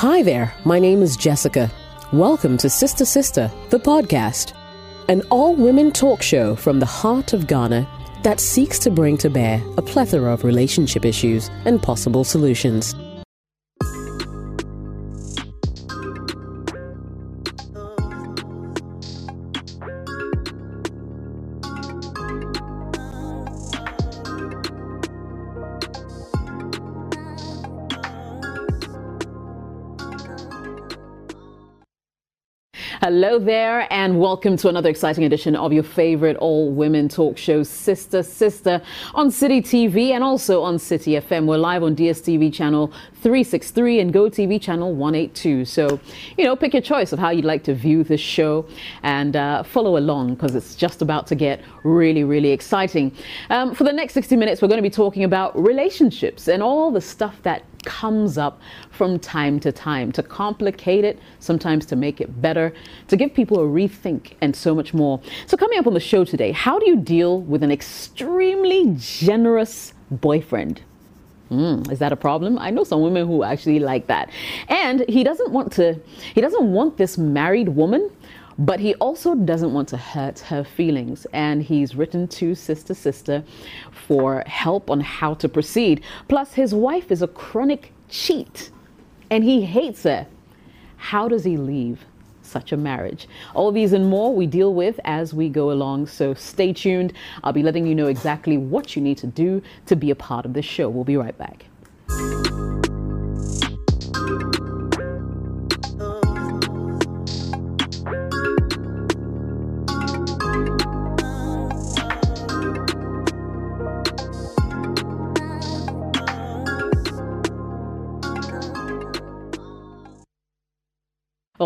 [0.00, 1.70] Hi there, my name is Jessica.
[2.12, 4.52] Welcome to Sister Sister, the podcast,
[5.08, 7.88] an all women talk show from the heart of Ghana
[8.22, 12.94] that seeks to bring to bear a plethora of relationship issues and possible solutions.
[33.26, 37.64] Hello there, and welcome to another exciting edition of your favorite all women talk show,
[37.64, 38.80] Sister Sister,
[39.16, 41.46] on Citi TV and also on Citi FM.
[41.46, 45.64] We're live on DSTV channel 363 and GoTV channel 182.
[45.64, 45.98] So,
[46.38, 48.64] you know, pick your choice of how you'd like to view this show
[49.02, 53.10] and uh, follow along because it's just about to get really, really exciting.
[53.50, 56.92] Um, for the next 60 minutes, we're going to be talking about relationships and all
[56.92, 62.20] the stuff that comes up from time to time to complicate it, sometimes to make
[62.20, 62.74] it better,
[63.08, 65.20] to give people a rethink, and so much more.
[65.46, 69.94] So, coming up on the show today, how do you deal with an extremely generous
[70.10, 70.82] boyfriend?
[71.50, 72.58] Mm, is that a problem?
[72.58, 74.30] I know some women who actually like that.
[74.68, 75.98] And he doesn't want to,
[76.34, 78.10] he doesn't want this married woman
[78.58, 81.26] but he also doesn't want to hurt her feelings.
[81.32, 83.44] And he's written to Sister Sister
[84.06, 86.02] for help on how to proceed.
[86.28, 88.70] Plus, his wife is a chronic cheat
[89.30, 90.26] and he hates her.
[90.96, 92.04] How does he leave?
[92.42, 93.28] Such a marriage.
[93.54, 96.06] All these and more we deal with as we go along.
[96.06, 97.12] So stay tuned.
[97.42, 100.46] I'll be letting you know exactly what you need to do to be a part
[100.46, 100.88] of this show.
[100.88, 101.66] We'll be right back.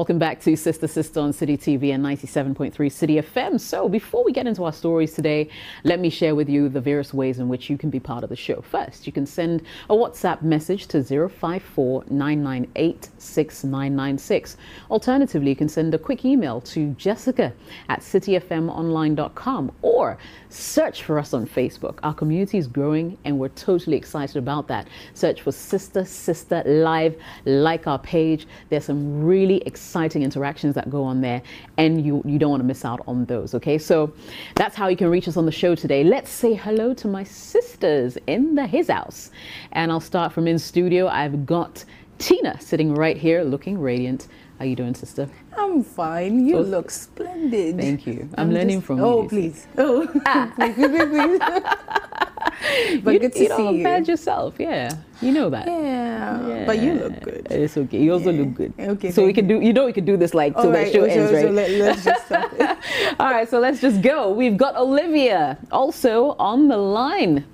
[0.00, 3.60] Welcome back to Sister Sister on Citi TV and 97.3 Citi FM.
[3.60, 5.50] So, before we get into our stories today,
[5.84, 8.30] let me share with you the various ways in which you can be part of
[8.30, 8.62] the show.
[8.62, 14.56] First, you can send a WhatsApp message to 054 998 6996.
[14.90, 17.52] Alternatively, you can send a quick email to jessica
[17.90, 20.16] at citifmonline.com or
[20.48, 21.98] search for us on Facebook.
[22.02, 24.88] Our community is growing and we're totally excited about that.
[25.12, 28.46] Search for Sister Sister Live, like our page.
[28.70, 31.42] There's some really exciting exciting interactions that go on there,
[31.76, 33.76] and you, you don't want to miss out on those, okay?
[33.76, 34.12] So
[34.54, 36.04] that's how you can reach us on the show today.
[36.04, 39.32] Let's say hello to my sisters in the His House.
[39.72, 41.08] And I'll start from in studio.
[41.08, 41.84] I've got
[42.18, 44.28] Tina sitting right here looking radiant.
[44.60, 45.26] How you doing, sister?
[45.56, 46.46] I'm fine.
[46.46, 47.78] You oh, look splendid.
[47.78, 48.28] Thank you.
[48.36, 49.28] I'm, I'm learning just, from oh, you.
[49.30, 49.66] Please.
[49.78, 50.52] Oh, ah.
[50.56, 50.74] please.
[50.74, 51.38] please, please, please.
[53.02, 53.82] but you, good to you see don't you.
[53.82, 54.56] bad yourself.
[54.58, 55.66] Yeah, you know that.
[55.66, 56.46] Yeah.
[56.46, 56.66] yeah.
[56.66, 57.46] But you look good.
[57.48, 58.02] It's okay.
[58.02, 58.40] You also yeah.
[58.42, 58.74] look good.
[58.78, 59.10] Okay.
[59.10, 59.62] So we can do.
[59.62, 60.84] You know, we can do this like till right.
[60.84, 61.44] the show ends, so, right?
[61.46, 62.52] So let, let's just stop.
[63.18, 63.48] All right.
[63.48, 64.30] So let's just go.
[64.30, 67.46] We've got Olivia also on the line.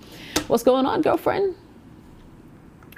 [0.48, 1.54] What's going on, girlfriend?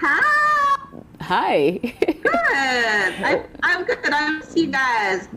[0.01, 0.77] Hi.
[1.21, 1.79] Hi.
[1.83, 2.27] good.
[2.27, 3.99] I, I'm good.
[4.05, 5.29] I see you guys.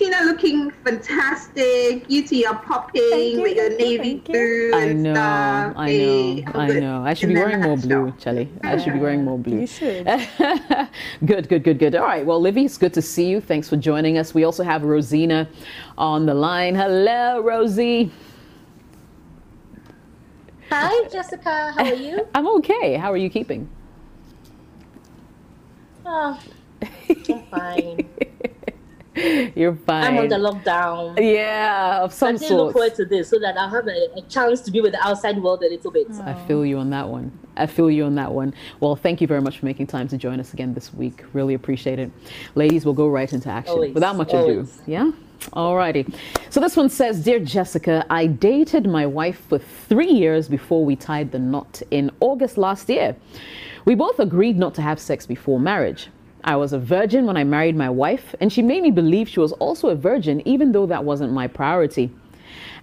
[0.00, 2.06] Tina looking fantastic.
[2.08, 5.74] You two are popping you, with your navy blue I know, stuff.
[5.76, 7.02] I know, I know.
[7.04, 8.48] I should be wearing more blue, Charlie.
[8.62, 9.60] I should be wearing more blue.
[9.60, 10.06] You should.
[11.26, 11.94] good, good, good, good.
[11.94, 12.24] All right.
[12.24, 13.42] Well, Livy, it's good to see you.
[13.42, 14.32] Thanks for joining us.
[14.32, 15.46] We also have Rosina
[15.98, 16.74] on the line.
[16.74, 18.10] Hello, Rosie.
[20.70, 21.74] Hi, Jessica.
[21.76, 22.26] How are you?
[22.34, 22.94] I'm okay.
[22.94, 23.68] How are you keeping?
[26.04, 26.40] Oh,
[26.82, 28.08] I'm fine.
[29.56, 30.04] You're fine.
[30.04, 31.18] I'm on the lockdown.
[31.18, 32.50] Yeah, of some I sort.
[32.52, 35.06] look forward to this so that I'll have a, a, chance to be with the
[35.06, 36.08] outside world a little bit.
[36.22, 37.36] I feel you on that one.
[37.56, 38.54] I feel you on that one.
[38.78, 41.24] Well, thank you very much for making time to join us again this week.
[41.32, 42.10] Really appreciate it.
[42.54, 43.94] Ladies, we'll go right into action Always.
[43.94, 44.80] without much Always.
[44.80, 44.82] ado.
[44.86, 45.10] Yeah?
[45.52, 46.14] Alrighty.
[46.50, 50.96] So this one says, Dear Jessica, I dated my wife for three years before we
[50.96, 53.16] tied the knot in August last year.
[53.84, 56.08] We both agreed not to have sex before marriage.
[56.44, 59.40] I was a virgin when I married my wife, and she made me believe she
[59.40, 62.10] was also a virgin, even though that wasn't my priority.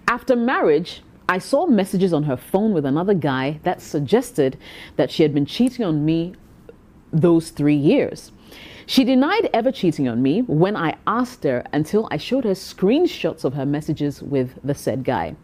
[0.06, 4.56] After marriage, I saw messages on her phone with another guy that suggested
[4.96, 6.34] that she had been cheating on me
[7.12, 8.32] those three years.
[8.86, 13.44] She denied ever cheating on me when I asked her until I showed her screenshots
[13.44, 15.36] of her messages with the said guy.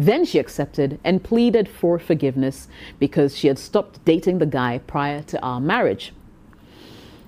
[0.00, 2.68] Then she accepted and pleaded for forgiveness
[2.98, 6.14] because she had stopped dating the guy prior to our marriage.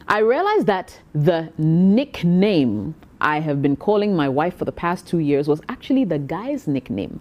[0.09, 5.19] I realized that the nickname I have been calling my wife for the past two
[5.19, 7.21] years was actually the guy's nickname.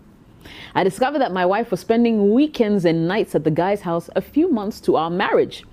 [0.74, 4.22] I discovered that my wife was spending weekends and nights at the guy's house a
[4.22, 5.66] few months to our marriage.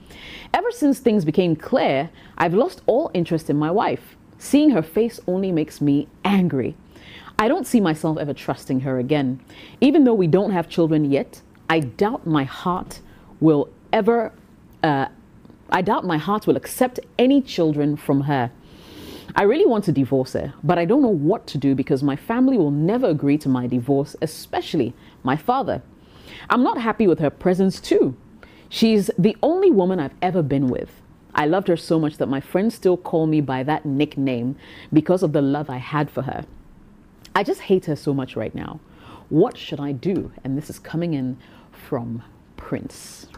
[0.53, 4.17] Ever since things became clear, I've lost all interest in my wife.
[4.39, 6.75] Seeing her face only makes me angry.
[7.41, 9.41] I don't see myself ever trusting her again.
[9.81, 11.41] Even though we don't have children yet,
[11.71, 13.01] I doubt my heart
[13.39, 14.33] will ever,
[14.83, 15.07] uh,
[15.71, 18.51] I doubt my heart will accept any children from her.
[19.37, 22.17] I really want to divorce her, but I don't know what to do because my
[22.17, 25.83] family will never agree to my divorce, especially my father.
[26.51, 28.17] I'm not happy with her presence, too.
[28.69, 31.01] She's the only woman I've ever been with.
[31.37, 34.57] I loved her so much that my friends still call me by that nickname
[34.93, 36.45] because of the love I had for her.
[37.39, 38.81] I just hate her so much right now.
[39.29, 40.33] What should I do?
[40.43, 41.39] And this is coming in
[41.71, 42.25] from
[42.57, 43.29] Prince.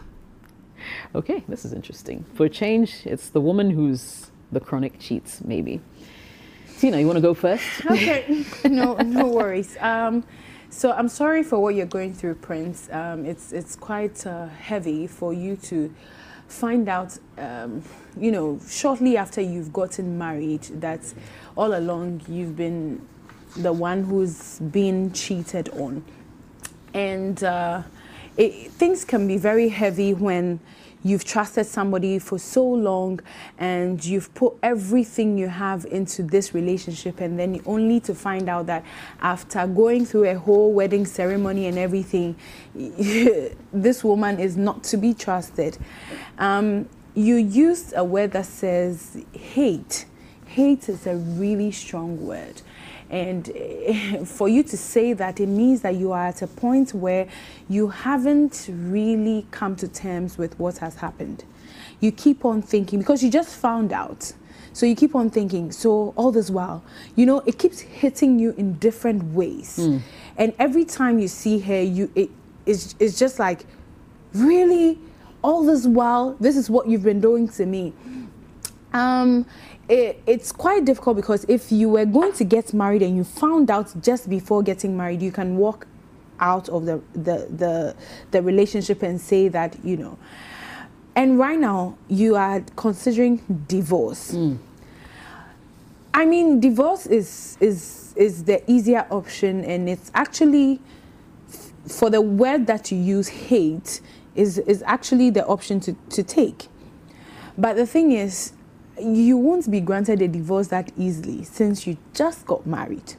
[1.13, 2.25] Okay, this is interesting.
[2.33, 5.81] For a change, it's the woman who's the chronic cheats, maybe.
[6.79, 7.85] Tina, you want to go first?
[7.85, 9.77] Okay, no, no worries.
[9.79, 10.23] Um,
[10.71, 12.89] so I'm sorry for what you're going through, Prince.
[12.91, 15.93] Um, it's it's quite uh, heavy for you to
[16.47, 17.83] find out, um,
[18.19, 21.01] you know, shortly after you've gotten married, that
[21.55, 23.07] all along you've been
[23.55, 26.03] the one who's been cheated on,
[26.93, 27.83] and uh,
[28.37, 30.59] it, things can be very heavy when
[31.03, 33.19] you've trusted somebody for so long
[33.57, 38.67] and you've put everything you have into this relationship and then only to find out
[38.67, 38.83] that
[39.21, 42.35] after going through a whole wedding ceremony and everything
[43.73, 45.77] this woman is not to be trusted.
[46.37, 50.05] Um, you used a word that says hate.
[50.45, 52.61] Hate is a really strong word
[53.11, 57.27] and for you to say that, it means that you are at a point where
[57.69, 61.43] you haven't really come to terms with what has happened.
[61.99, 64.33] You keep on thinking because you just found out.
[64.73, 65.73] So you keep on thinking.
[65.73, 66.83] So all this while,
[67.17, 69.77] you know, it keeps hitting you in different ways.
[69.77, 70.01] Mm.
[70.37, 72.29] And every time you see her, you it
[72.65, 73.65] is it's just like,
[74.33, 74.97] really,
[75.43, 77.93] all this while, this is what you've been doing to me.
[78.93, 79.45] Um,
[79.89, 83.69] it, it's quite difficult because if you were going to get married and you found
[83.69, 85.87] out just before getting married, you can walk
[86.39, 87.95] out of the, the, the,
[88.31, 90.17] the relationship and say that, you know.
[91.15, 94.31] And right now, you are considering divorce.
[94.31, 94.57] Mm.
[96.13, 100.79] I mean, divorce is, is, is the easier option, and it's actually,
[101.87, 104.01] for the word that you use, hate,
[104.35, 106.67] is, is actually the option to, to take.
[107.57, 108.53] But the thing is,
[109.01, 113.15] you won't be granted a divorce that easily since you just got married.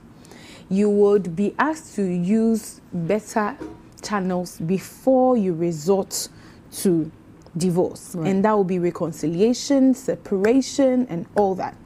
[0.68, 3.56] You would be asked to use better
[4.02, 6.28] channels before you resort
[6.78, 7.10] to
[7.56, 8.14] divorce.
[8.14, 8.30] Right.
[8.30, 11.76] And that will be reconciliation, separation, and all that.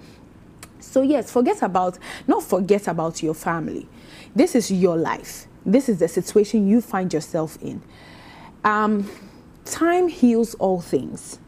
[0.79, 3.89] So, yes, forget about, not forget about your family.
[4.35, 5.47] This is your life.
[5.65, 7.83] This is the situation you find yourself in.
[8.63, 9.11] Um,
[9.65, 11.39] time heals all things.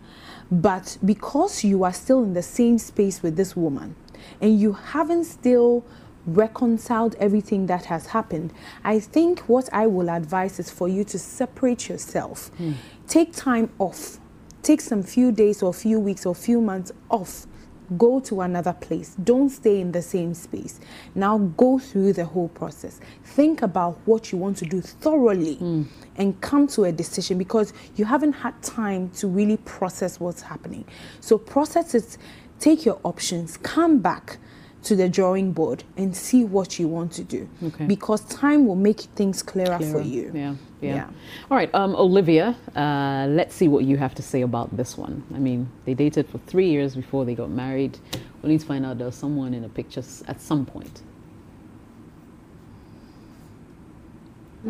[0.51, 3.97] But because you are still in the same space with this woman
[4.41, 5.85] and you haven't still
[6.27, 8.53] reconciled everything that has happened,
[8.85, 12.51] I think what I will advise is for you to separate yourself.
[12.59, 12.75] Mm.
[13.07, 14.19] Take time off.
[14.63, 17.47] Take some few days or few weeks or few months off
[17.97, 19.17] go to another place.
[19.23, 20.81] Don't stay in the same space.
[21.15, 23.01] Now go through the whole process.
[23.25, 25.87] Think about what you want to do thoroughly mm.
[26.17, 30.85] and come to a decision because you haven't had time to really process what's happening.
[31.21, 32.19] So process it,
[32.59, 34.39] take your options, come back
[34.85, 37.49] to the drawing board and see what you want to do.
[37.63, 37.87] Okay.
[37.87, 39.93] Because time will make things clearer, clearer.
[39.93, 40.31] for you.
[40.35, 40.55] Yeah.
[40.81, 40.95] Yeah.
[40.95, 41.11] yeah.
[41.51, 45.25] All right, um, Olivia, uh, let's see what you have to say about this one.
[45.35, 47.99] I mean, they dated for three years before they got married.
[48.43, 51.03] We need to find out there's someone in the picture at some point.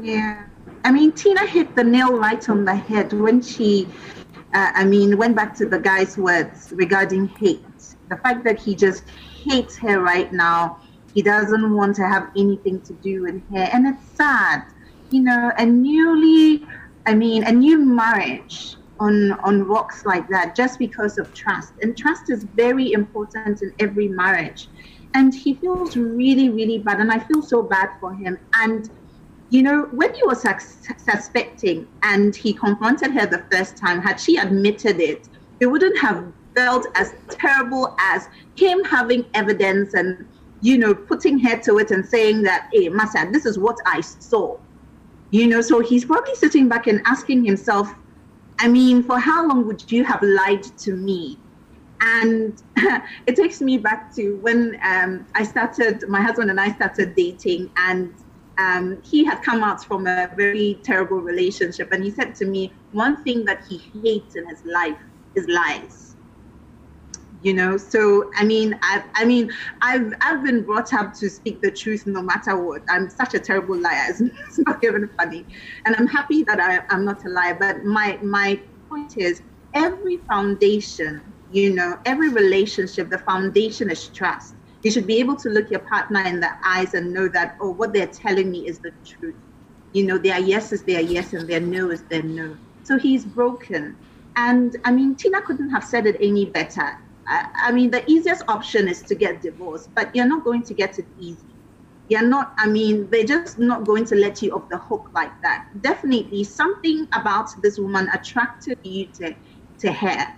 [0.03, 0.47] Yeah.
[0.85, 3.87] I mean, Tina hit the nail right on the head when she,
[4.55, 7.65] uh, I mean, went back to the guy's words regarding hate.
[8.09, 9.05] The fact that he just
[9.45, 10.80] hates her right now.
[11.14, 13.68] He doesn't want to have anything to do with her.
[13.73, 14.64] And it's sad.
[15.11, 16.66] You know, a newly,
[17.07, 21.73] I mean, a new marriage on on rocks like that just because of trust.
[21.83, 24.68] And trust is very important in every marriage.
[25.14, 27.00] And he feels really, really bad.
[27.00, 28.38] And I feel so bad for him.
[28.54, 28.90] And
[29.50, 30.45] you know, when he was
[30.99, 35.26] suspecting and he confronted her the first time, had she admitted it,
[35.61, 40.27] it wouldn't have felt as terrible as him having evidence and
[40.61, 44.00] you know putting head to it and saying that hey Masa, this is what I
[44.00, 44.57] saw.
[45.31, 47.95] You know so he's probably sitting back and asking himself
[48.59, 51.38] I mean for how long would you have lied to me?
[52.00, 52.61] And
[53.29, 57.71] it takes me back to when um, I started my husband and I started dating
[57.77, 58.12] and
[58.59, 62.73] um, he had come out from a very terrible relationship and he said to me
[62.91, 64.99] one thing that he hates in his life
[65.37, 66.08] is lies
[67.42, 67.76] you know?
[67.76, 69.50] So i mean i i mean
[69.83, 72.83] i've i've been brought up to speak the truth no matter what.
[72.88, 74.07] I'm such a terrible liar.
[74.09, 74.23] It's
[74.66, 75.47] not even funny.
[75.87, 79.42] And i'm happy that I, i'm not a liar but my my point is
[79.75, 84.54] every foundation you know every relationship the foundation is trust.
[84.83, 87.71] You should be able to look your partner in the eyes and know that oh
[87.73, 89.37] what they're telling me is the truth.
[89.92, 92.59] You know their yeses they are yes and their no is their no.
[92.83, 93.97] So he's broken.
[94.37, 96.92] And i mean tina couldn't have said it any better
[97.28, 100.99] I, mean, the easiest option is to get divorced, but you're not going to get
[100.99, 101.44] it easy.
[102.08, 105.42] You're not, I mean, they're just not going to let you off the hook like
[105.42, 105.68] that.
[105.82, 109.35] Definitely something about this woman attracted you to,
[109.80, 110.35] to her.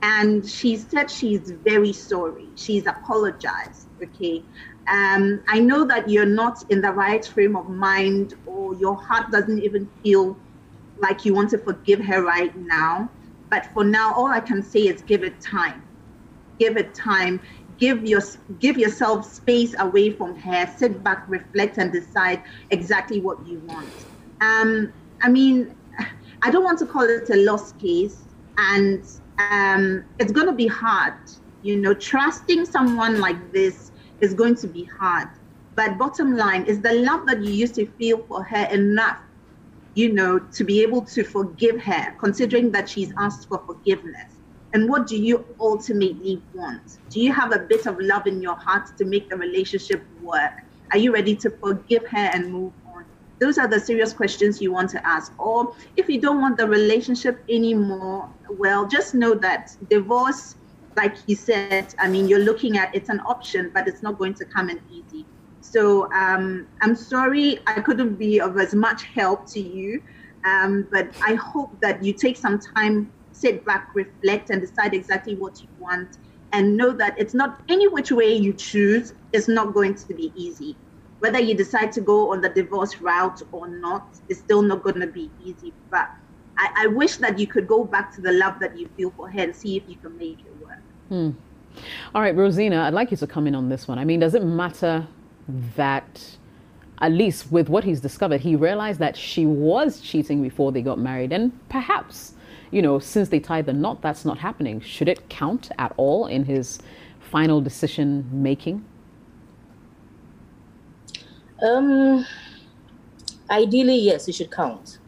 [0.00, 2.48] And she said she's very sorry.
[2.54, 3.88] She's apologized.
[4.02, 4.42] Okay.
[4.88, 9.30] Um, I know that you're not in the right frame of mind or your heart
[9.30, 10.38] doesn't even feel
[11.00, 13.10] like you want to forgive her right now.
[13.50, 15.82] But for now, all I can say is give it time
[16.60, 17.40] give it time
[17.78, 18.20] give your
[18.58, 23.94] give yourself space away from her sit back reflect and decide exactly what you want.
[24.40, 25.74] Um i mean
[26.42, 29.02] i don't want to call it a lost case and
[29.38, 31.14] um it's going to be hard.
[31.62, 33.90] You know trusting someone like this
[34.20, 35.28] is going to be hard.
[35.76, 39.18] But bottom line is the love that you used to feel for her enough
[39.94, 44.39] you know to be able to forgive her considering that she's asked for forgiveness
[44.72, 46.98] and what do you ultimately want?
[47.08, 50.52] Do you have a bit of love in your heart to make the relationship work?
[50.92, 53.04] Are you ready to forgive her and move on?
[53.40, 55.32] Those are the serious questions you want to ask.
[55.40, 60.56] Or if you don't want the relationship anymore, well, just know that divorce,
[60.96, 64.34] like he said, I mean, you're looking at it's an option, but it's not going
[64.34, 65.26] to come in easy.
[65.60, 70.02] So um, I'm sorry I couldn't be of as much help to you,
[70.44, 75.34] um, but I hope that you take some time sit back, reflect, and decide exactly
[75.34, 76.18] what you want,
[76.52, 80.32] and know that it's not any which way you choose is not going to be
[80.36, 80.76] easy.
[81.20, 85.00] Whether you decide to go on the divorce route or not, it's still not going
[85.00, 85.72] to be easy.
[85.90, 86.08] But
[86.56, 89.30] I, I wish that you could go back to the love that you feel for
[89.30, 90.78] her and see if you can make it work.
[91.08, 91.30] Hmm.
[92.14, 93.98] All right, Rosina, I'd like you to come in on this one.
[93.98, 95.06] I mean, does it matter
[95.76, 96.36] that,
[97.00, 100.98] at least with what he's discovered, he realized that she was cheating before they got
[100.98, 102.34] married, and perhaps
[102.70, 104.80] you know, since they tied the knot, that's not happening.
[104.80, 106.78] Should it count at all in his
[107.18, 108.84] final decision making?
[111.62, 112.24] Um,
[113.50, 114.98] ideally, yes, it should count.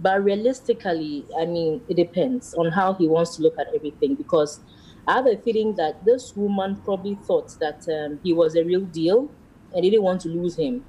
[0.00, 4.60] But realistically, I mean, it depends on how he wants to look at everything because
[5.08, 8.82] I have a feeling that this woman probably thought that um, he was a real
[8.82, 9.30] deal
[9.72, 10.84] and didn't want to lose him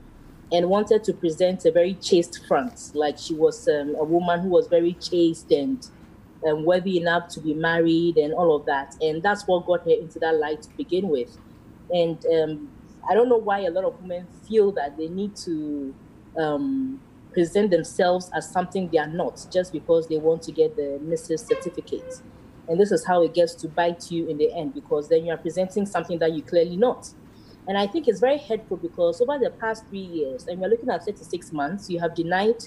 [0.52, 4.50] and wanted to present a very chaste front, like she was um, a woman who
[4.50, 5.90] was very chaste and
[6.46, 8.96] um, worthy enough to be married and all of that.
[9.02, 11.38] And that's what got her into that light to begin with.
[11.90, 12.70] And um,
[13.10, 15.96] I don't know why a lot of women feel that they need to
[16.38, 17.02] um,
[17.34, 21.48] present themselves as something they are not just because they want to get the Mrs.
[21.48, 22.22] certificate.
[22.68, 25.32] And this is how it gets to bite you in the end because then you
[25.32, 27.10] are presenting something that you clearly not.
[27.68, 30.90] And I think it's very hurtful because over the past three years, and we're looking
[30.90, 32.64] at 36 months, you have denied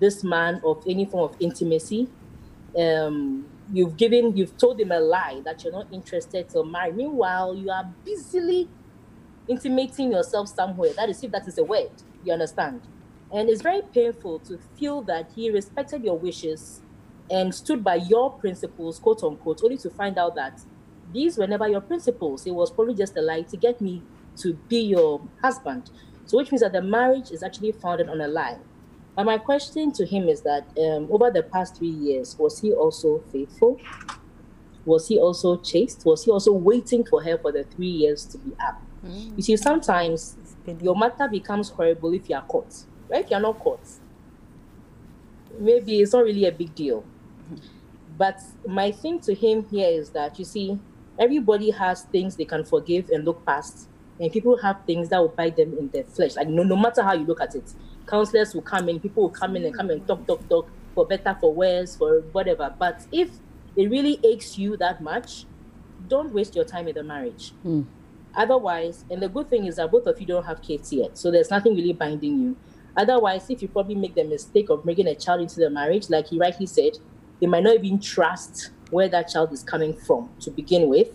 [0.00, 2.08] this man of any form of intimacy
[2.78, 6.92] um, you've given, you've told him a lie that you're not interested to marry.
[6.92, 8.68] Meanwhile, you are busily
[9.48, 10.92] intimating yourself somewhere.
[10.94, 11.90] That is, if that is a word,
[12.24, 12.82] you understand?
[13.32, 16.82] And it's very painful to feel that he respected your wishes
[17.30, 20.60] and stood by your principles, quote unquote, only to find out that
[21.12, 22.46] these were never your principles.
[22.46, 24.02] It was probably just a lie to get me
[24.38, 25.90] to be your husband.
[26.26, 28.58] So, which means that the marriage is actually founded on a lie.
[29.16, 32.72] And my question to him is that um, over the past three years, was he
[32.72, 33.80] also faithful?
[34.84, 36.04] Was he also chaste?
[36.04, 38.82] Was he also waiting for her for the three years to be up?
[39.06, 39.36] Mm.
[39.36, 40.36] You see, sometimes
[40.80, 42.74] your matter becomes horrible if you are caught.
[43.08, 43.24] Right?
[43.24, 43.86] If you're not caught,
[45.58, 47.04] maybe it's not really a big deal.
[48.16, 50.78] But my thing to him here is that you see,
[51.18, 53.88] everybody has things they can forgive and look past,
[54.20, 56.36] and people have things that will bite them in their flesh.
[56.36, 57.72] Like no, no matter how you look at it,
[58.06, 61.06] counselors will come in, people will come in and come and talk, talk, talk for
[61.06, 62.74] better, for worse, for whatever.
[62.78, 63.30] But if
[63.76, 65.46] it really aches you that much,
[66.08, 67.52] don't waste your time in the marriage.
[67.64, 67.86] Mm.
[68.36, 71.30] Otherwise, and the good thing is that both of you don't have kids yet, so
[71.30, 72.56] there's nothing really binding you.
[72.96, 76.28] Otherwise, if you probably make the mistake of bringing a child into the marriage, like
[76.28, 76.92] he rightly said,
[77.40, 81.10] they might not even trust where that child is coming from to begin with.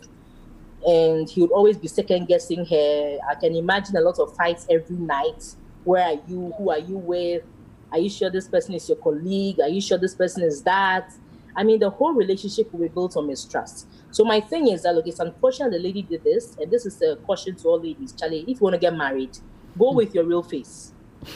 [0.86, 3.18] And he would always be second guessing her.
[3.30, 6.54] I can imagine a lot of fights every night where are you?
[6.58, 7.44] Who are you with?
[7.92, 9.60] Are you sure this person is your colleague?
[9.60, 11.12] Are you sure this person is that?
[11.56, 13.88] I mean, the whole relationship will be built on mistrust.
[14.12, 17.02] So my thing is that look, it's unfortunate the lady did this, and this is
[17.02, 18.14] a caution to all ladies.
[18.14, 19.38] Charlie, if you want to get married,
[19.78, 19.98] go hmm.
[19.98, 20.94] with your real face.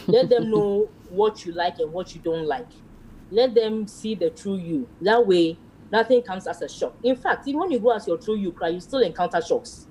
[0.08, 2.70] Let them know what you like and what you don't like.
[3.32, 4.88] Let them see the true you.
[5.02, 5.58] That way,
[5.92, 6.96] nothing comes as a shock.
[7.04, 9.88] In fact, even when you go as your true you cry, you still encounter shocks.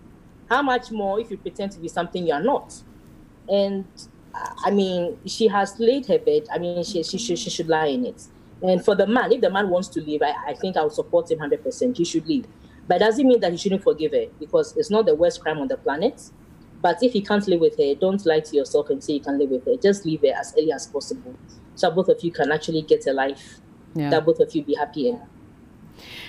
[0.48, 2.74] How much more if you pretend to be something you are not?
[3.48, 3.84] And
[4.34, 6.46] I mean, she has laid her bed.
[6.52, 8.22] I mean, she, she, she, she should lie in it.
[8.62, 10.92] And for the man, if the man wants to leave, I, I think I would
[10.92, 11.96] support him 100%.
[11.96, 12.46] He should leave.
[12.88, 15.68] But doesn't mean that he shouldn't forgive her because it's not the worst crime on
[15.68, 16.30] the planet.
[16.80, 19.38] But if he can't live with her, don't lie to yourself and say you can
[19.38, 19.76] live with her.
[19.76, 21.36] Just leave her as early as possible
[21.74, 23.60] so both of you can actually get a life
[23.94, 24.10] yeah.
[24.10, 25.20] that both of you be happy in.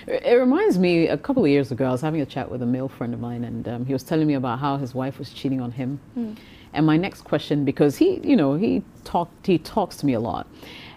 [0.07, 2.65] It reminds me, a couple of years ago, I was having a chat with a
[2.65, 5.31] male friend of mine, and um, he was telling me about how his wife was
[5.31, 5.99] cheating on him.
[6.17, 6.35] Mm.
[6.73, 10.19] And my next question, because he, you know, he talked, he talks to me a
[10.19, 10.47] lot.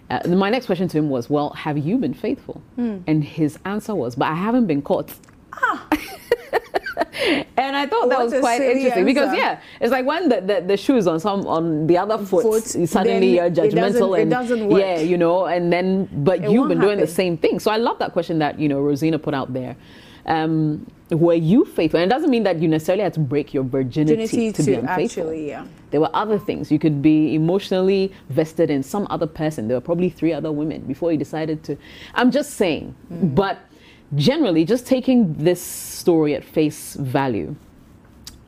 [0.09, 3.03] Uh, my next question to him was, "Well, have you been faithful?" Mm.
[3.07, 5.13] And his answer was, "But I haven't been caught."
[5.51, 5.87] Ah.
[7.57, 9.05] and I thought that was quite interesting answer.
[9.05, 12.43] because yeah, it's like when the, the, the shoes on some on the other foot,
[12.43, 16.95] foot suddenly you're judgmental and yeah, you know, and then but it you've been happen.
[16.95, 17.59] doing the same thing.
[17.59, 19.75] So I love that question that you know Rosina put out there.
[20.27, 21.99] Um, were you faithful?
[21.99, 24.73] And it doesn't mean that you necessarily had to break your virginity, to, to, be
[24.73, 25.23] unfaithful.
[25.23, 25.65] Actually, yeah.
[25.91, 26.69] There were other things.
[26.69, 29.67] You could be emotionally vested in some other person.
[29.67, 31.77] There were probably three other women before you decided to.
[32.13, 32.93] I'm just saying.
[33.11, 33.35] Mm-hmm.
[33.35, 33.59] But
[34.15, 37.55] generally, just taking this story at face value,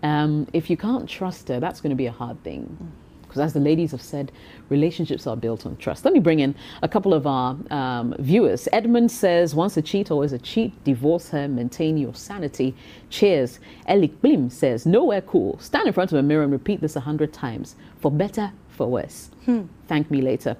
[0.03, 2.91] um, if you can't trust her, that's going to be a hard thing.
[3.29, 4.31] Because as the ladies have said,
[4.69, 6.03] relationships are built on trust.
[6.03, 8.67] Let me bring in a couple of our um, viewers.
[8.73, 10.83] Edmund says, once a cheat, always a cheat.
[10.83, 12.75] Divorce her, maintain your sanity.
[13.11, 13.59] Cheers.
[13.87, 15.59] Elik Blim says, nowhere cool.
[15.59, 17.75] Stand in front of a mirror and repeat this a hundred times.
[17.99, 19.29] For better, for worse.
[19.45, 19.65] Hmm.
[19.87, 20.57] Thank me later.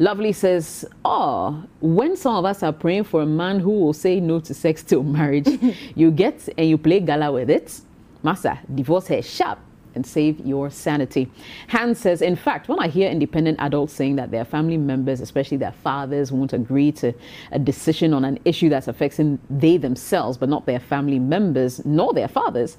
[0.00, 4.18] Lovely says, Oh, when some of us are praying for a man who will say
[4.18, 5.46] no to sex till marriage,
[5.94, 7.80] you get and you play gala with it.
[8.24, 9.60] Massa, divorce her sharp
[9.98, 11.28] and save your sanity.
[11.66, 15.56] Hans says, In fact, when I hear independent adults saying that their family members, especially
[15.56, 17.12] their fathers, won't agree to
[17.50, 22.14] a decision on an issue that's affecting they themselves, but not their family members nor
[22.14, 22.78] their fathers,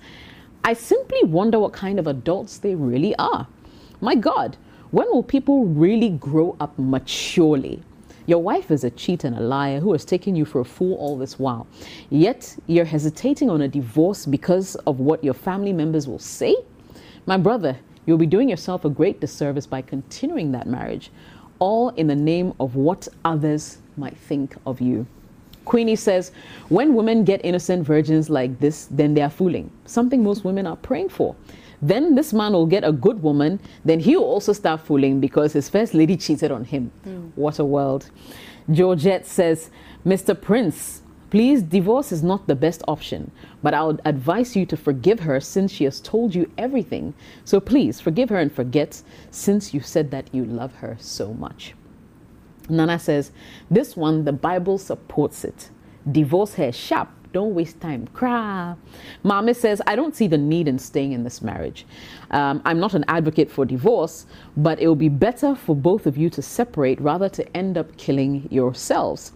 [0.63, 3.47] I simply wonder what kind of adults they really are.
[3.99, 4.55] My God,
[4.91, 7.83] when will people really grow up maturely?
[8.29, 10.95] Your wife is a cheat and a liar who has taken you for a fool
[10.97, 11.65] all this while.
[12.11, 16.55] Yet you're hesitating on a divorce because of what your family members will say?
[17.25, 21.11] My brother, you'll be doing yourself a great disservice by continuing that marriage,
[21.59, 25.05] all in the name of what others might think of you.
[25.65, 26.31] Queenie says,
[26.69, 30.77] when women get innocent virgins like this, then they are fooling, something most women are
[30.77, 31.35] praying for.
[31.81, 33.59] Then this man will get a good woman.
[33.85, 36.91] Then he will also start fooling because his first lady cheated on him.
[37.05, 37.31] Mm.
[37.35, 38.09] What a world.
[38.69, 39.69] Georgette says,
[40.05, 40.39] Mr.
[40.39, 40.98] Prince,
[41.29, 45.39] please, divorce is not the best option, but I would advise you to forgive her
[45.39, 47.13] since she has told you everything.
[47.45, 51.73] So please forgive her and forget since you said that you love her so much.
[52.69, 53.31] Nana says,
[53.69, 55.69] This one, the Bible supports it.
[56.11, 58.07] Divorce her sharp don't waste time.
[58.07, 58.75] Cry.
[59.23, 61.85] Mama says, I don't see the need in staying in this marriage.
[62.31, 64.25] Um, I'm not an advocate for divorce,
[64.57, 67.95] but it will be better for both of you to separate rather to end up
[67.97, 69.31] killing yourselves.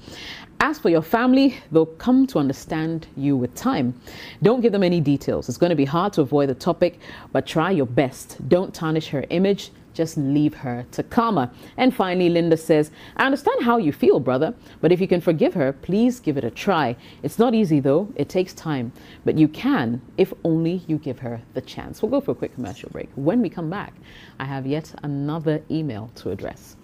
[0.63, 3.99] As for your family, they'll come to understand you with time.
[4.41, 5.49] Don't give them any details.
[5.49, 7.02] It's going to be hard to avoid the topic,
[7.34, 8.38] but try your best.
[8.47, 11.52] Don't tarnish her image just leave her to karma.
[11.78, 15.54] And finally, Linda says, I understand how you feel, brother, but if you can forgive
[15.54, 16.95] her, please give it a try.
[17.21, 18.12] It's not easy, though.
[18.15, 18.91] It takes time.
[19.23, 22.02] But you can if only you give her the chance.
[22.02, 23.10] We'll go for a quick commercial break.
[23.13, 23.93] When we come back,
[24.39, 26.76] I have yet another email to address.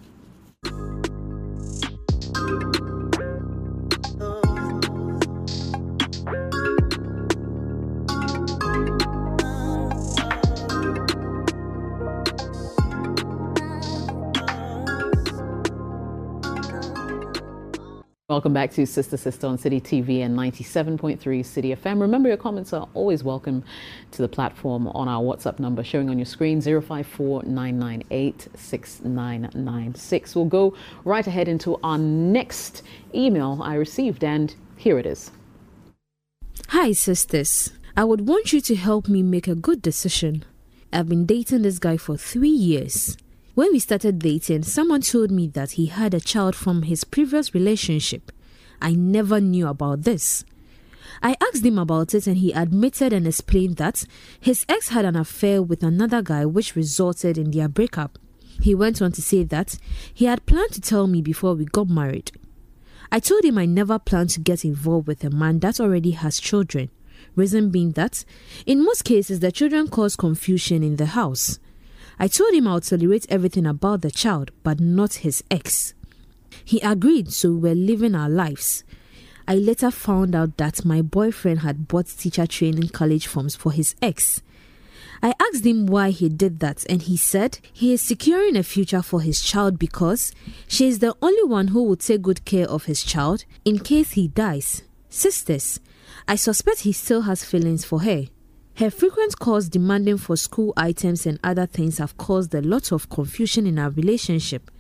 [18.39, 21.99] Welcome back to Sister Sister on Citi TV and 97.3 Citi FM.
[21.99, 23.65] Remember, your comments are always welcome
[24.12, 27.43] to the platform on our WhatsApp number showing on your screen 054
[30.36, 30.73] We'll go
[31.04, 35.32] right ahead into our next email I received, and here it is.
[36.69, 37.73] Hi, sisters.
[37.97, 40.45] I would want you to help me make a good decision.
[40.93, 43.17] I've been dating this guy for three years.
[43.60, 47.54] When we started dating, someone told me that he had a child from his previous
[47.54, 48.32] relationship.
[48.82, 50.45] I never knew about this.
[51.22, 54.06] I asked him about it and he admitted and explained that
[54.39, 58.17] his ex had an affair with another guy which resulted in their breakup.
[58.62, 59.78] He went on to say that
[60.13, 62.32] he had planned to tell me before we got married.
[63.12, 66.39] I told him I never plan to get involved with a man that already has
[66.39, 66.91] children.
[67.36, 68.24] Reason being that,
[68.65, 71.60] in most cases, the children cause confusion in the house.
[72.19, 75.93] I told him I would tolerate everything about the child, but not his ex.
[76.65, 78.84] He agreed, so we were living our lives.
[79.47, 83.95] I later found out that my boyfriend had bought teacher training college forms for his
[84.01, 84.41] ex.
[85.23, 89.01] I asked him why he did that, and he said he is securing a future
[89.01, 90.34] for his child because
[90.67, 94.12] she is the only one who will take good care of his child in case
[94.12, 94.84] he dies.
[95.10, 95.79] Sisters,
[96.27, 98.25] I suspect he still has feelings for her.
[98.79, 103.09] Her frequent calls demanding for school items and other things have caused a lot of
[103.09, 104.71] confusion in our relationship.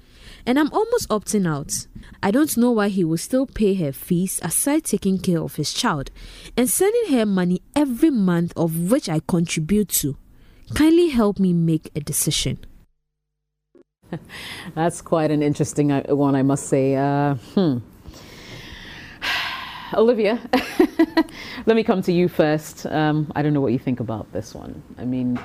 [0.45, 1.85] And I'm almost opting out.
[2.23, 5.73] I don't know why he will still pay her fees aside taking care of his
[5.73, 6.11] child
[6.55, 10.15] and sending her money every month of which I contribute to.
[10.73, 12.59] Kindly help me make a decision.
[14.75, 16.95] That's quite an interesting uh, one, I must say.
[16.95, 17.79] Uh, hmm.
[19.93, 20.39] Olivia,
[21.65, 22.85] let me come to you first.
[22.85, 24.81] Um, I don't know what you think about this one.
[24.97, 25.39] I mean,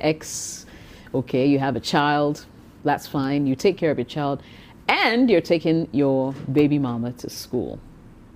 [0.00, 0.66] ex,
[1.14, 2.44] okay, you have a child,
[2.84, 3.46] that's fine.
[3.46, 4.42] You take care of your child,
[4.88, 7.78] and you're taking your baby mama to school.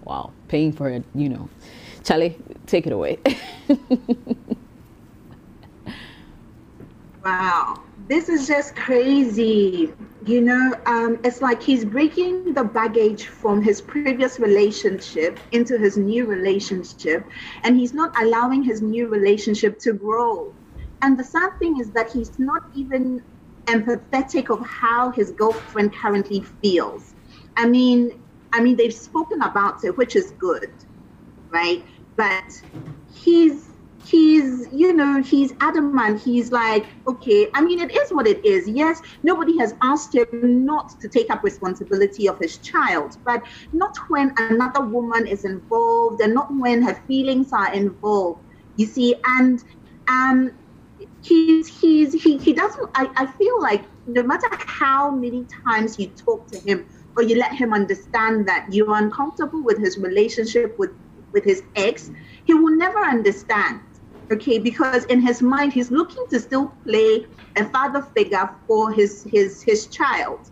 [0.04, 1.48] Wow, paying for it, you know.
[2.04, 3.18] Charlie, take it away.
[7.24, 9.92] Wow, this is just crazy.
[10.26, 15.96] You know, um, it's like he's breaking the baggage from his previous relationship into his
[15.96, 17.24] new relationship,
[17.62, 20.52] and he's not allowing his new relationship to grow.
[21.02, 23.22] And the sad thing is that he's not even
[23.66, 27.14] empathetic of how his girlfriend currently feels.
[27.56, 28.20] I mean,
[28.52, 30.70] I mean, they've spoken about it, which is good,
[31.52, 31.84] right?
[32.16, 32.60] But
[33.14, 33.69] he's
[34.10, 36.20] he's you know he's adamant.
[36.22, 38.68] He's like okay i mean it is what it is.
[38.68, 43.16] Yes nobody has asked him not to take up responsibility of his child.
[43.24, 43.42] But
[43.72, 48.40] not when another woman is involved and not when her feelings are involved
[48.76, 49.14] you see.
[49.26, 49.58] And
[50.08, 50.52] um
[51.22, 56.08] he's he's he, he doesn't I, I feel like no matter how many times you
[56.24, 60.90] talk to him or you let him understand that you're uncomfortable with his relationship with
[61.32, 62.10] with his ex
[62.44, 63.80] he will never understand
[64.30, 69.24] okay because in his mind he's looking to still play a father figure for his
[69.24, 70.50] his his child.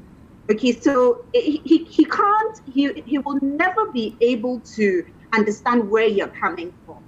[0.50, 6.06] Okay so he, he, he can't he, he will never be able to understand where
[6.06, 7.04] you're coming from.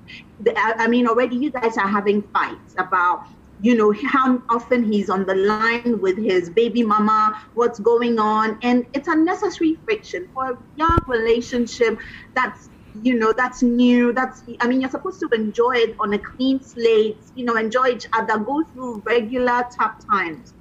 [0.56, 3.26] I, mean already you guys are having fights about
[3.62, 8.58] you know how often he's on the line with his baby mama what's going on
[8.62, 11.98] and it's unnecessary friction for a young relationship
[12.34, 12.70] that's
[13.02, 16.60] you know that's new that's i mean you're supposed to enjoy it on a clean
[16.60, 20.54] slate you know enjoy each other go through regular tough times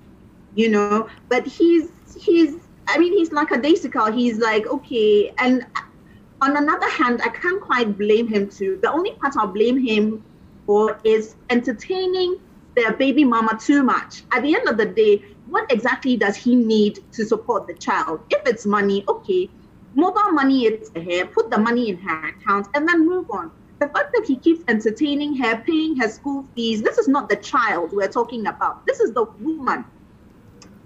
[0.56, 1.08] you know.
[1.30, 2.56] But he's he's
[2.88, 5.65] i mean he's like a daisical he's like okay and
[6.41, 8.80] on another hand i can't quite blame him too.
[8.82, 10.23] The only part i'll blame him
[10.65, 12.38] for is entertaining
[12.75, 14.23] their baby mama too much.
[14.32, 18.21] At the end of the day what exactly does he need to support the child?
[18.30, 19.49] If it's money okay
[19.95, 23.52] mobile money to her, put the money in her account, and then move on.
[23.80, 27.38] The fact that he keeps entertaining her, paying her school fees, this is not the
[27.38, 28.86] child we're talking about.
[28.86, 29.86] This is the woman,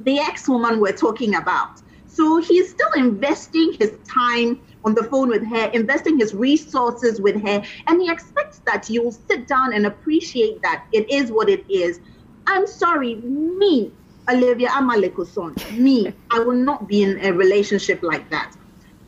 [0.02, 1.82] the ex woman we're talking about.
[2.06, 7.42] So he's still investing his time on the phone with her, investing his resources with
[7.42, 11.66] her, and he expects that you'll sit down and appreciate that it is what it
[11.70, 12.00] is.
[12.46, 13.92] I'm sorry, me,
[14.30, 18.56] Olivia Amalekuson, me, I will not be in a relationship like that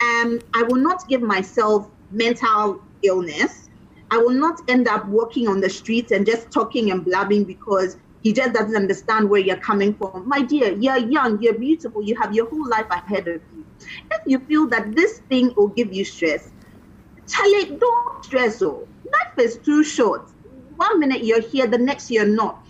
[0.01, 3.69] um, I will not give myself mental illness.
[4.11, 7.97] I will not end up walking on the streets and just talking and blabbing because
[8.21, 10.27] he just doesn't understand where you're coming from.
[10.27, 13.65] My dear, you're young, you're beautiful, you have your whole life ahead of you.
[14.11, 16.53] If you feel that this thing will give you stress,
[17.27, 18.61] Charlie, don't stress.
[18.61, 20.31] Oh, life is too short.
[20.77, 22.63] One minute you're here, the next you're not.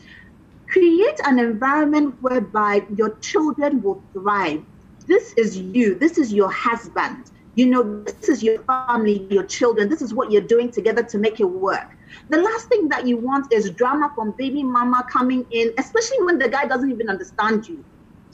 [0.69, 4.63] Create an environment whereby your children will thrive
[5.07, 7.31] this is you, this is your husband.
[7.55, 9.87] You know, this is your family, your children.
[9.87, 11.95] This is what you're doing together to make it work.
[12.29, 16.37] The last thing that you want is drama from baby mama coming in, especially when
[16.37, 17.83] the guy doesn't even understand you.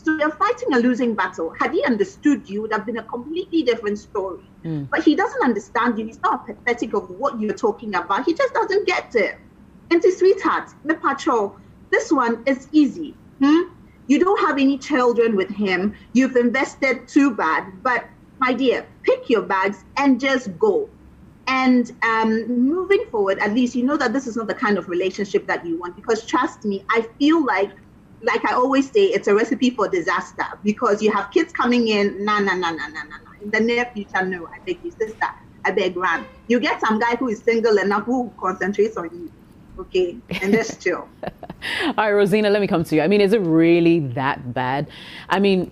[0.03, 1.53] So you're fighting a losing battle.
[1.59, 4.41] Had he understood you, it would have been a completely different story.
[4.63, 4.89] Mm.
[4.89, 6.05] But he doesn't understand you.
[6.05, 8.25] He's not pathetic of what you're talking about.
[8.25, 9.37] He just doesn't get it.
[9.91, 11.55] And to sweetheart, the patrol,
[11.91, 13.13] this one is easy.
[13.39, 13.69] Hmm?
[14.11, 15.95] You don't have any children with him.
[16.11, 17.63] You've invested too bad.
[17.81, 18.09] But
[18.41, 20.89] my dear, pick your bags and just go.
[21.47, 24.89] And um, moving forward, at least you know that this is not the kind of
[24.89, 25.95] relationship that you want.
[25.95, 27.71] Because trust me, I feel like
[28.21, 32.25] like I always say, it's a recipe for disaster because you have kids coming in,
[32.25, 33.33] nah, nah, nah, nah, nah, nah, nah.
[33.41, 35.27] In the near future, no, I beg you, sister,
[35.65, 36.27] I beg run.
[36.49, 39.31] You get some guy who is single enough who concentrates on you,
[39.79, 41.07] okay, and that's chill.
[41.23, 43.01] All right, Rosina, let me come to you.
[43.01, 44.89] I mean, is it really that bad?
[45.29, 45.71] I mean,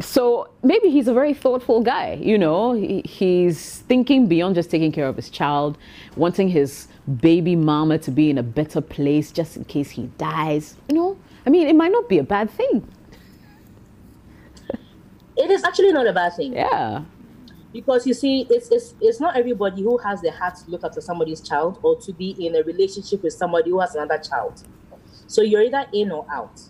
[0.00, 4.92] so maybe he's a very thoughtful guy, you know, he, he's thinking beyond just taking
[4.92, 5.76] care of his child,
[6.16, 6.88] wanting his
[7.20, 11.18] baby mama to be in a better place just in case he dies, you know.
[11.46, 12.86] I mean, it might not be a bad thing.
[15.36, 16.52] It is actually not a bad thing.
[16.52, 17.02] Yeah.
[17.72, 21.00] Because you see, it's, it's it's not everybody who has the heart to look after
[21.00, 24.62] somebody's child or to be in a relationship with somebody who has another child.
[25.26, 26.60] So you're either in or out.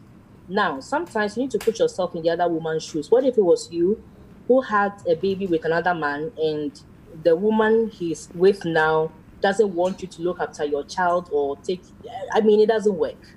[0.49, 3.11] Now, sometimes you need to put yourself in the other woman's shoes.
[3.11, 4.03] What if it was you
[4.49, 6.79] who had a baby with another man and
[7.23, 11.83] the woman he's with now doesn't want you to look after your child or take
[12.33, 13.37] I mean it doesn't work.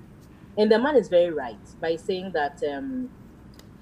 [0.58, 3.10] And the man is very right by saying that um,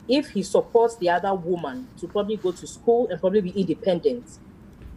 [0.08, 4.40] if he supports the other woman to probably go to school and probably be independent,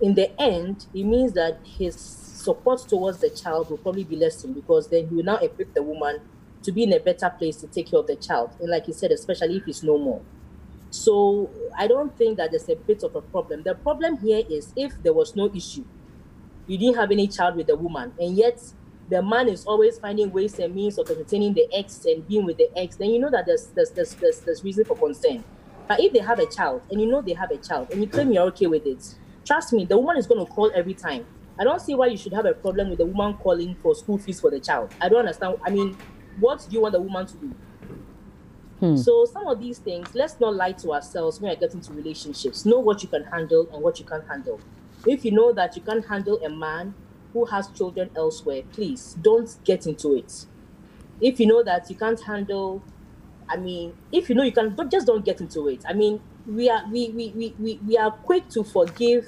[0.00, 4.54] in the end, it means that his support towards the child will probably be lessened
[4.54, 6.20] because then he will now equip the woman
[6.62, 8.50] to be in a better place to take care of the child.
[8.60, 10.22] And like you said, especially if he's no more.
[10.90, 13.62] So I don't think that there's a bit of a problem.
[13.62, 15.84] The problem here is if there was no issue,
[16.66, 18.60] you didn't have any child with the woman, and yet
[19.08, 22.56] the man is always finding ways and means of entertaining the ex and being with
[22.56, 25.44] the ex, then you know that there's there's there's there's, there's reason for concern.
[25.86, 28.08] But if they have a child and you know they have a child and you
[28.08, 29.14] claim you're okay with it,
[29.44, 31.26] trust me, the woman is going to call every time.
[31.58, 34.18] I don't see why you should have a problem with the woman calling for school
[34.18, 34.92] fees for the child.
[35.00, 35.58] I don't understand.
[35.62, 35.96] I mean,
[36.40, 37.54] what do you want the woman to do?
[38.80, 38.96] Hmm.
[38.96, 42.64] So some of these things, let's not lie to ourselves when we get into relationships.
[42.64, 44.60] Know what you can handle and what you can't handle.
[45.06, 46.94] If you know that you can't handle a man
[47.34, 50.46] who has children elsewhere, please don't get into it.
[51.20, 52.84] If you know that you can't handle,
[53.48, 55.84] I mean, if you know you can, but just don't get into it.
[55.88, 59.26] I mean, we are we we, we, we, we are quick to forgive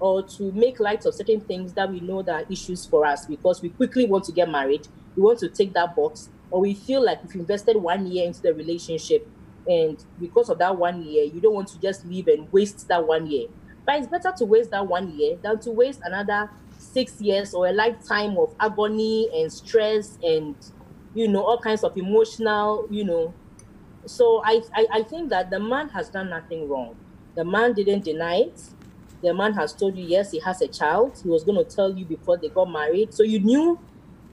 [0.00, 3.26] or to make light of certain things that we know that are issues for us
[3.26, 4.88] because we quickly want to get married.
[5.16, 8.40] We want to take that box, or we feel like we've invested one year into
[8.42, 9.28] the relationship,
[9.66, 13.06] and because of that one year, you don't want to just leave and waste that
[13.06, 13.48] one year.
[13.86, 16.50] But it's better to waste that one year than to waste another
[16.92, 20.56] six years or a lifetime of agony and stress and
[21.14, 23.34] you know all kinds of emotional you know.
[24.06, 26.96] So I, I i think that the man has done nothing wrong.
[27.36, 28.60] The man didn't deny it.
[29.22, 31.18] The man has told you yes he has a child.
[31.22, 33.12] He was going to tell you before they got married.
[33.14, 33.78] So you knew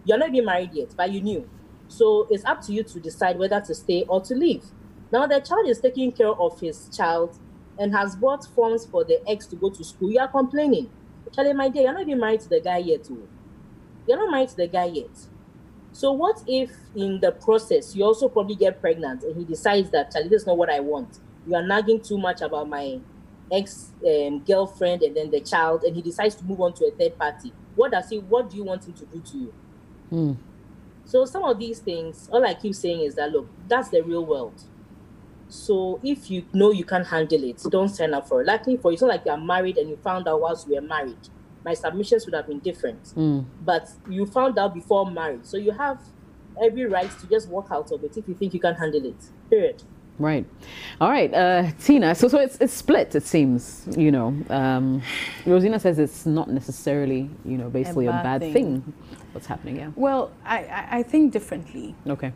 [0.04, 1.50] you're not even married yet but you knew.
[1.88, 4.64] So it's up to you to decide whether to stay or to leave.
[5.12, 7.38] Now the child is taking care of his child
[7.78, 10.12] and has bought forms for the ex to go to school.
[10.12, 10.92] You are complaining
[11.38, 13.04] Charlie, my dear, you're not even married to the guy yet.
[13.04, 13.22] Too.
[13.22, 13.28] Oh.
[14.08, 15.12] You're not married to the guy yet.
[15.92, 20.12] So what if in the process you also probably get pregnant and he decides that
[20.12, 21.20] Charlie, this is not what I want.
[21.46, 23.00] You are nagging too much about my
[23.52, 26.92] ex um, girlfriend and then the child, and he decides to move on to a
[26.92, 27.54] third party.
[27.76, 28.18] What does he?
[28.18, 29.54] What do you want him to do to you?
[30.10, 30.34] Hmm.
[31.06, 34.26] So some of these things, all I keep saying is that look, that's the real
[34.26, 34.60] world.
[35.50, 38.48] So if you know you can't handle it, don't sign up for it.
[38.48, 40.82] Luckily for you, it's not like you're married and you found out whilst you were
[40.82, 41.30] married.
[41.64, 43.04] My submissions would have been different.
[43.16, 43.46] Mm.
[43.64, 45.44] But you found out before marriage.
[45.44, 46.00] So you have
[46.62, 49.16] every right to just walk out of it if you think you can handle it.
[49.50, 49.84] Period.
[50.20, 50.46] Right.
[51.00, 52.16] All right, uh, Tina.
[52.16, 53.14] So, so it's, it's split.
[53.14, 53.88] It seems.
[53.96, 55.04] You know, um,
[55.46, 58.82] Rosina says it's not necessarily, you know, basically a bad, a bad thing.
[58.82, 58.94] thing.
[59.34, 59.76] What's happening?
[59.76, 59.92] Yeah.
[59.96, 61.94] Well, I, I think differently.
[62.08, 62.34] Okay.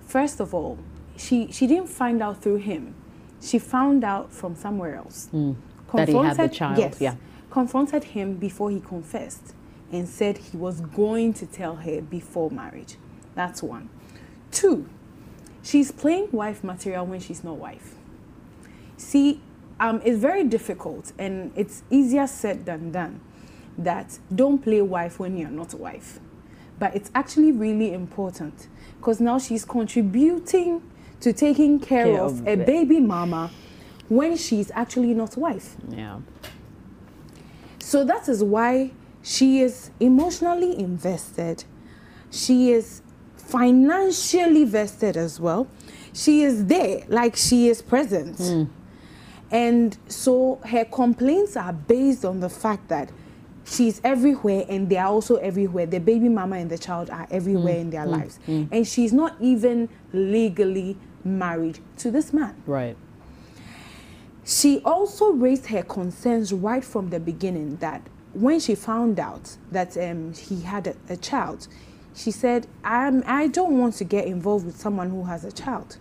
[0.00, 0.78] First of all,
[1.22, 2.94] she she didn't find out through him.
[3.40, 5.28] She found out from somewhere else.
[5.32, 5.56] Mm.
[5.94, 6.78] That he had the child.
[6.78, 7.16] Yes, yeah.
[7.50, 9.54] Confronted him before he confessed
[9.90, 12.96] and said he was going to tell her before marriage.
[13.34, 13.90] That's one.
[14.50, 14.88] Two,
[15.62, 17.96] she's playing wife material when she's not wife.
[18.96, 19.42] See,
[19.78, 23.20] um, it's very difficult and it's easier said than done
[23.76, 26.20] that don't play wife when you're not a wife.
[26.78, 30.82] But it's actually really important because now she's contributing
[31.22, 33.50] to taking care, care of, of, a baby mama
[34.08, 35.76] when she's actually not wife.
[35.88, 36.18] Yeah.
[37.78, 38.90] So that is why
[39.22, 41.64] she is emotionally invested.
[42.30, 43.02] She is
[43.36, 45.68] financially vested as well.
[46.12, 48.38] She is there, like she is present.
[48.38, 48.68] Mm.
[49.50, 53.10] And so her complaints are based on the fact that
[53.64, 55.86] she's everywhere and they are also everywhere.
[55.86, 57.80] The baby mama and the child are everywhere mm.
[57.80, 58.10] in their mm.
[58.10, 58.38] lives.
[58.48, 58.68] Mm.
[58.72, 62.54] And she's not even legally married to this man.
[62.66, 62.96] Right.
[64.44, 68.02] She also raised her concerns right from the beginning that
[68.34, 71.68] when she found out that um, he had a, a child,
[72.14, 75.96] she said, I'm, I don't want to get involved with someone who has a child.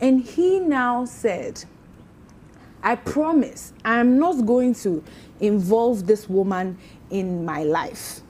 [0.00, 1.64] And he now said,
[2.82, 5.04] I promise I'm not going to
[5.40, 6.78] involve this woman
[7.10, 8.20] in my life.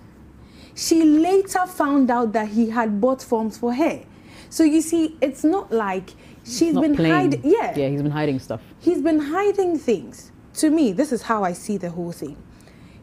[0.74, 4.02] She later found out that he had bought forms for her.
[4.50, 6.10] So you see, it's not like
[6.44, 7.12] she's been playing.
[7.14, 7.40] hiding.
[7.44, 8.60] Yeah, Yeah, he's been hiding stuff.
[8.80, 10.30] he's been hiding things.
[10.54, 12.36] To me, this is how I see the whole thing.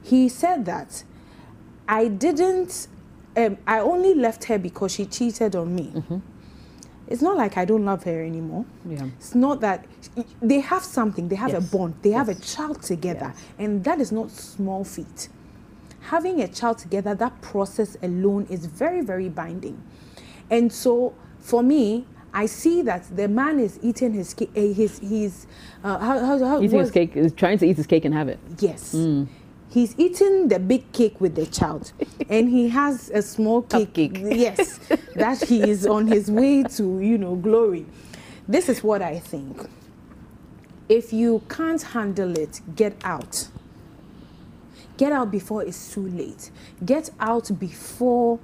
[0.01, 1.03] He said that
[1.87, 2.87] I didn't,
[3.35, 5.91] um, I only left her because she cheated on me.
[7.07, 8.65] It's not like I don't love her anymore.
[8.87, 9.05] Yeah.
[9.17, 9.85] It's not that
[10.43, 11.67] they have something, they have Yes.
[11.67, 15.29] a bond, they have a child together, and that is not small feat.
[16.01, 19.81] Having a child together, that process alone is very, very binding.
[20.51, 24.99] And so for me, I see that the man is eating his ca- eh, his
[24.99, 25.47] his
[25.83, 28.27] uh, how, how, how Eating his cake, is trying to eat his cake and have
[28.29, 28.39] it.
[28.59, 28.95] Yes.
[29.71, 31.91] He's eating the big cake with the child,
[32.29, 33.93] and he has a small cake.
[33.93, 34.35] Cupcake.
[34.35, 34.79] Yes,
[35.15, 37.85] that he is on his way to, you know, glory.
[38.47, 39.69] This is what I think.
[40.87, 43.47] If you can't handle it, get out.
[44.97, 46.49] Get out before it's too late.
[46.83, 48.39] Get out before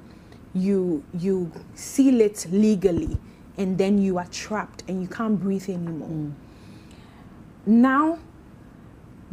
[0.54, 3.18] you you seal it legally,
[3.58, 6.10] and then you are trapped and you can't breathe anymore.
[6.10, 6.34] Mm.
[7.66, 8.20] Now,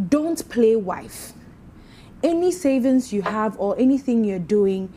[0.09, 1.33] don't play wife.
[2.23, 4.93] Any savings you have or anything you're doing,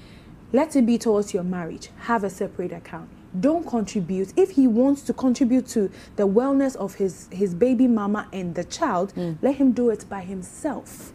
[0.54, 1.90] let it be towards your marriage.
[2.02, 3.10] Have a separate account.
[3.40, 4.32] Don't contribute.
[4.38, 8.64] If he wants to contribute to the wellness of his, his baby mama and the
[8.64, 9.38] child, mm.
[9.42, 11.12] let him do it by himself.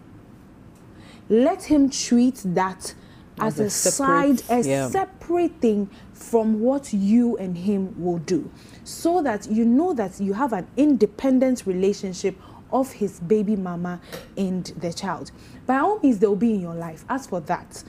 [1.30, 2.94] Let him treat that
[3.38, 4.88] as, As a a, side, separate- a yeah.
[4.90, 5.88] separate thing
[6.20, 8.50] from what you and him will do.
[8.84, 12.36] So that you know that you have an independent relationship
[12.72, 14.00] of his baby mama
[14.36, 15.32] and the child.
[15.66, 17.04] By all means, they'll be in your life.
[17.08, 17.82] As for that,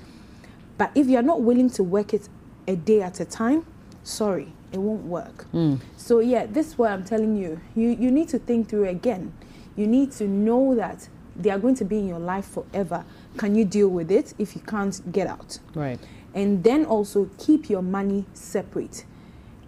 [0.77, 2.29] but if you're not willing to work it
[2.67, 3.65] a day at a time,
[4.03, 5.43] sorry, it won't work.
[5.51, 5.75] Hmm.
[5.97, 7.59] So yeah, this is what I'm telling you.
[7.75, 9.33] You you need to think through again.
[9.75, 13.05] You need to know that they are going to be in your life forever.
[13.37, 14.33] Can you deal with it?
[14.37, 15.59] If you can't, get out.
[15.73, 15.99] Right.
[16.33, 19.05] And then also keep your money separate.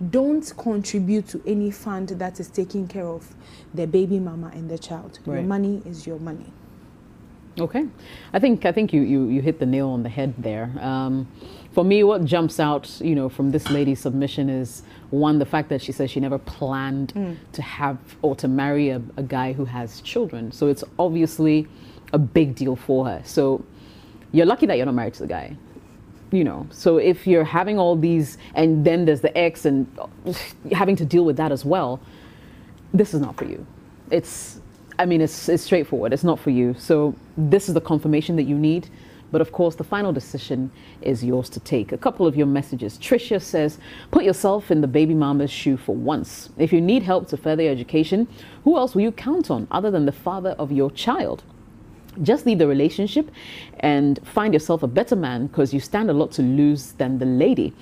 [0.09, 3.33] Don't contribute to any fund that is taking care of
[3.73, 5.19] the baby mama and the child.
[5.25, 6.51] Your money is your money.
[7.59, 7.87] Okay,
[8.33, 10.71] I think I think you, you, you hit the nail on the head there.
[10.79, 11.27] Um,
[11.71, 15.69] for me, what jumps out, you know, from this lady's submission is one the fact
[15.69, 17.13] that she says she never planned
[17.51, 20.51] to have or to marry a, a guy who has children.
[20.51, 21.67] So it's obviously
[22.11, 23.21] a big deal for her.
[23.23, 23.63] So
[24.31, 25.55] you're lucky that you're not married to the guy.
[26.33, 29.85] You know, so if you're having all these, and then there's the ex, and
[30.71, 31.99] having to deal with that as well,
[32.91, 33.63] this is not for you.
[34.09, 34.59] It's,
[34.97, 36.11] I mean, it's, it's straightforward.
[36.11, 36.73] It's not for you.
[36.79, 38.89] So this is the confirmation that you need.
[39.31, 40.71] But of course, the final decision
[41.03, 41.91] is yours to take.
[41.91, 42.97] A couple of your messages.
[42.97, 43.77] Tricia says,
[44.09, 46.49] put yourself in the baby mama's shoe for once.
[46.57, 48.27] If you need help to further your education,
[48.63, 51.43] who else will you count on other than the father of your child?
[52.21, 53.31] Just leave the relationship
[53.79, 57.25] and find yourself a better man because you stand a lot to lose than the
[57.25, 57.73] lady.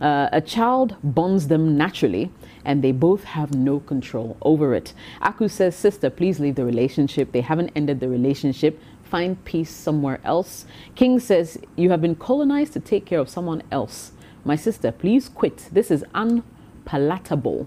[0.00, 2.30] Uh, a child bonds them naturally
[2.64, 4.92] and they both have no control over it.
[5.22, 7.32] Aku says, Sister, please leave the relationship.
[7.32, 8.80] They haven't ended the relationship.
[9.04, 10.66] Find peace somewhere else.
[10.94, 14.12] King says, You have been colonized to take care of someone else.
[14.44, 15.68] My sister, please quit.
[15.72, 17.66] This is unpalatable.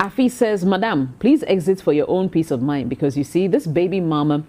[0.00, 3.66] Afi says, Madam, please exit for your own peace of mind because you see, this
[3.66, 4.44] baby mama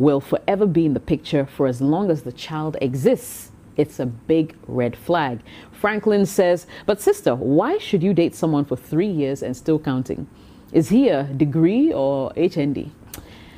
[0.00, 3.52] will forever be in the picture for as long as the child exists.
[3.76, 5.40] It's a big red flag.
[5.72, 10.26] Franklin says, But sister, why should you date someone for three years and still counting?
[10.72, 12.90] Is he a degree or HND?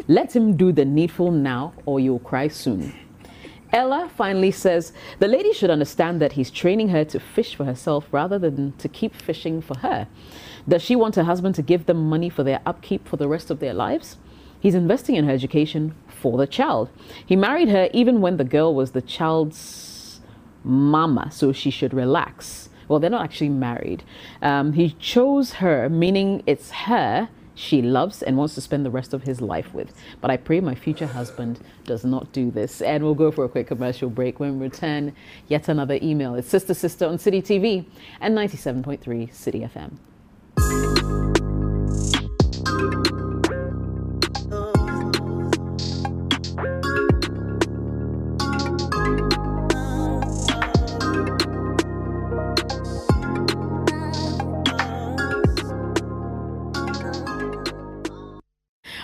[0.08, 2.92] Let him do the needful now or you'll cry soon.
[3.72, 8.06] Ella finally says the lady should understand that he's training her to fish for herself
[8.10, 10.08] rather than to keep fishing for her.
[10.68, 13.50] Does she want her husband to give them money for their upkeep for the rest
[13.50, 14.18] of their lives?
[14.62, 16.88] He's investing in her education for the child.
[17.26, 20.20] He married her even when the girl was the child's
[20.64, 22.68] mama, so she should relax.
[22.88, 24.04] Well, they're not actually married.
[24.40, 29.12] Um, he chose her, meaning it's her she loves and wants to spend the rest
[29.12, 29.92] of his life with.
[30.20, 32.80] But I pray my future husband does not do this.
[32.80, 34.40] And we'll go for a quick commercial break.
[34.40, 35.12] When we return,
[35.48, 36.34] yet another email.
[36.34, 37.84] It's Sister Sister on Citi TV
[38.20, 39.98] and 97.3 Citi FM.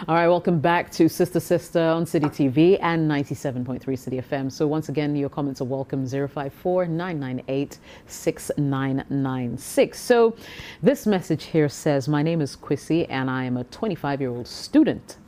[0.09, 4.51] All right, welcome back to Sister Sister on Citi TV and 97.3 Citi FM.
[4.51, 10.01] So once again, your comments are welcome 054 998 6996.
[10.01, 10.35] So
[10.83, 14.47] this message here says, My name is Quissy and I am a 25 year old
[14.47, 15.19] student.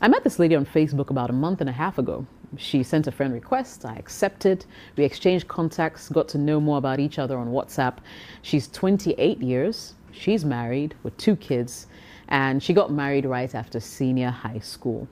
[0.00, 2.24] I met this lady on Facebook about a month and a half ago.
[2.56, 3.84] She sent a friend request.
[3.84, 4.64] I accepted.
[4.96, 7.96] We exchanged contacts, got to know more about each other on WhatsApp.
[8.42, 9.94] She's 28 years.
[10.12, 11.86] She's married with two kids,
[12.30, 15.08] and she got married right after senior high school.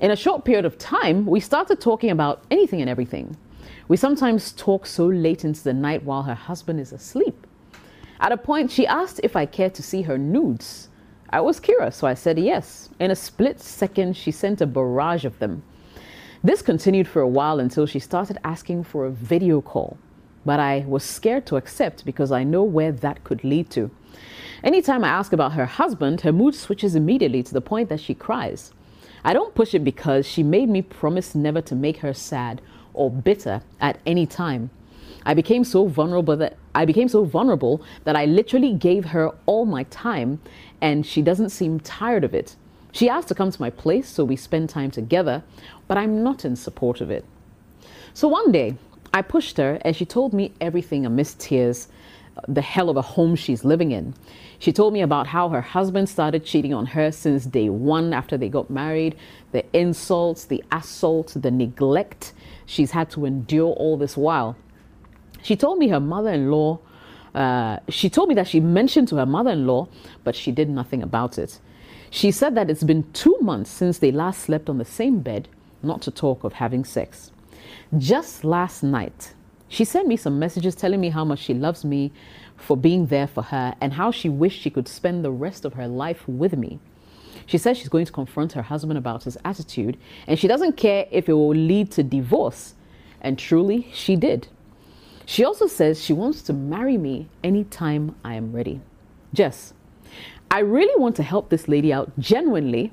[0.00, 3.36] In a short period of time, we started talking about anything and everything.
[3.88, 7.46] We sometimes talk so late into the night while her husband is asleep.
[8.20, 10.88] At a point, she asked if I cared to see her nudes.
[11.30, 12.88] I was curious, so I said yes.
[13.00, 15.62] In a split second, she sent a barrage of them.
[16.44, 19.96] This continued for a while until she started asking for a video call.
[20.44, 23.90] But I was scared to accept because I know where that could lead to.
[24.64, 28.14] Anytime I ask about her husband, her mood switches immediately to the point that she
[28.14, 28.72] cries.
[29.24, 32.60] I don't push it because she made me promise never to make her sad
[32.94, 34.70] or bitter at any time.
[35.26, 39.64] I became so vulnerable that I became so vulnerable that I literally gave her all
[39.64, 40.40] my time
[40.80, 42.54] and she doesn't seem tired of it.
[42.92, 45.42] She asked to come to my place so we spend time together,
[45.88, 47.24] but I'm not in support of it.
[48.14, 48.76] So one day,
[49.14, 51.88] I pushed her and she told me everything amidst tears,
[52.48, 54.14] the hell of a home she's living in.
[54.62, 58.36] She told me about how her husband started cheating on her since day one after
[58.38, 59.16] they got married,
[59.50, 62.32] the insults, the assault, the neglect
[62.64, 64.56] she's had to endure all this while.
[65.42, 66.78] She told me her mother in law,
[67.34, 69.88] uh, she told me that she mentioned to her mother in law,
[70.22, 71.58] but she did nothing about it.
[72.10, 75.48] She said that it's been two months since they last slept on the same bed,
[75.82, 77.32] not to talk of having sex.
[77.98, 79.34] Just last night,
[79.72, 82.12] she sent me some messages telling me how much she loves me
[82.58, 85.72] for being there for her and how she wished she could spend the rest of
[85.72, 86.78] her life with me.
[87.46, 89.96] She says she's going to confront her husband about his attitude
[90.26, 92.74] and she doesn't care if it will lead to divorce.
[93.22, 94.46] And truly, she did.
[95.24, 98.82] She also says she wants to marry me anytime I am ready.
[99.32, 99.72] Jess,
[100.50, 102.92] I really want to help this lady out genuinely,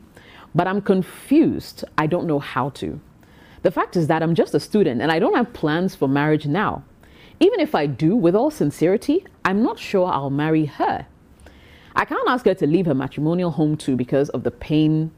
[0.56, 1.84] but I'm confused.
[1.98, 3.02] I don't know how to.
[3.62, 6.46] The fact is that I'm just a student and I don't have plans for marriage
[6.46, 6.84] now.
[7.40, 11.06] Even if I do, with all sincerity, I'm not sure I'll marry her.
[11.96, 15.12] I can't ask her to leave her matrimonial home too because of the pain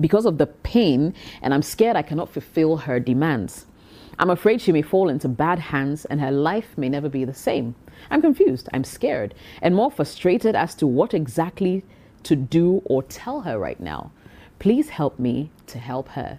[0.00, 3.66] because of the pain and I'm scared I cannot fulfill her demands.
[4.18, 7.34] I'm afraid she may fall into bad hands and her life may never be the
[7.34, 7.74] same.
[8.10, 11.84] I'm confused, I'm scared, and more frustrated as to what exactly
[12.22, 14.12] to do or tell her right now.
[14.58, 16.38] Please help me to help her.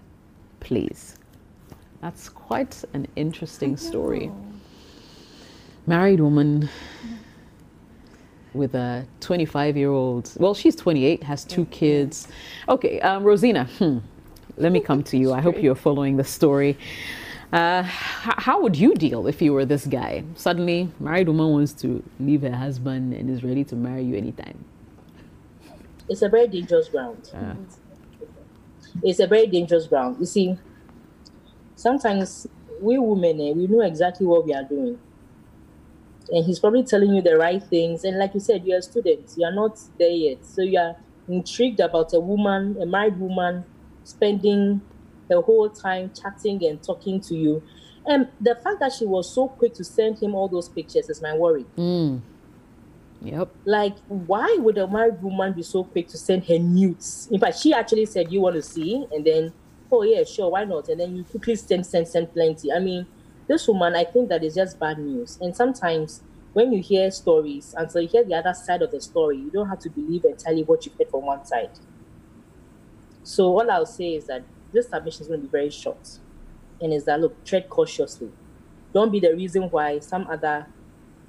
[0.67, 1.15] Please.
[2.01, 4.29] That's quite an interesting story.
[5.85, 6.67] Married woman
[8.53, 12.27] with a 25 year old, well, she's 28, has two kids.
[12.67, 13.99] Okay, um, Rosina, hmm,
[14.57, 15.31] let me come to you.
[15.31, 16.77] I hope you're following the story.
[17.53, 20.25] Uh, how would you deal if you were this guy?
[20.35, 24.65] Suddenly, married woman wants to leave her husband and is ready to marry you anytime.
[26.09, 27.31] It's a very dangerous ground.
[27.33, 27.53] Uh.
[29.03, 30.17] It's a very dangerous ground.
[30.19, 30.57] You see,
[31.75, 32.47] sometimes
[32.81, 34.99] we women, eh, we know exactly what we are doing.
[36.29, 38.03] And he's probably telling you the right things.
[38.03, 40.45] And like you said, you're a student, you are not there yet.
[40.45, 40.95] So you are
[41.27, 43.63] intrigued about a woman, a married woman,
[44.03, 44.81] spending
[45.29, 47.63] the whole time chatting and talking to you.
[48.05, 51.21] And the fact that she was so quick to send him all those pictures is
[51.21, 51.65] my worry.
[51.77, 52.21] Mm.
[53.21, 53.49] Yep.
[53.65, 57.27] Like, why would a married woman be so quick to send her nudes?
[57.31, 59.53] In fact, she actually said, "You want to see?" And then,
[59.91, 60.87] oh yeah, sure, why not?
[60.89, 62.71] And then you quickly send, send, send plenty.
[62.71, 63.07] I mean,
[63.47, 65.37] this woman, I think that is just bad news.
[65.41, 66.21] And sometimes
[66.53, 69.69] when you hear stories, until you hear the other side of the story, you don't
[69.69, 71.71] have to believe entirely what you heard from one side.
[73.23, 76.19] So all I'll say is that this submission is going to be very short.
[76.81, 78.31] And is that look, tread cautiously.
[78.93, 80.67] Don't be the reason why some other,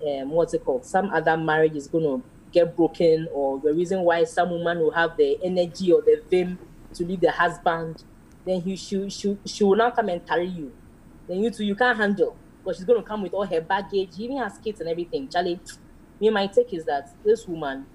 [0.07, 4.03] um, what's it called, some other marriage is going to get broken, or the reason
[4.03, 6.59] why some woman will have the energy or the vim
[6.94, 8.05] to leave the husband.
[8.44, 10.72] Then he she, she, she will now come and carry you.
[11.26, 14.18] Then you two you can't handle because she's going to come with all her baggage,
[14.18, 15.28] even has kids and everything.
[15.28, 15.61] Charlie,
[16.20, 17.86] me my take is that this woman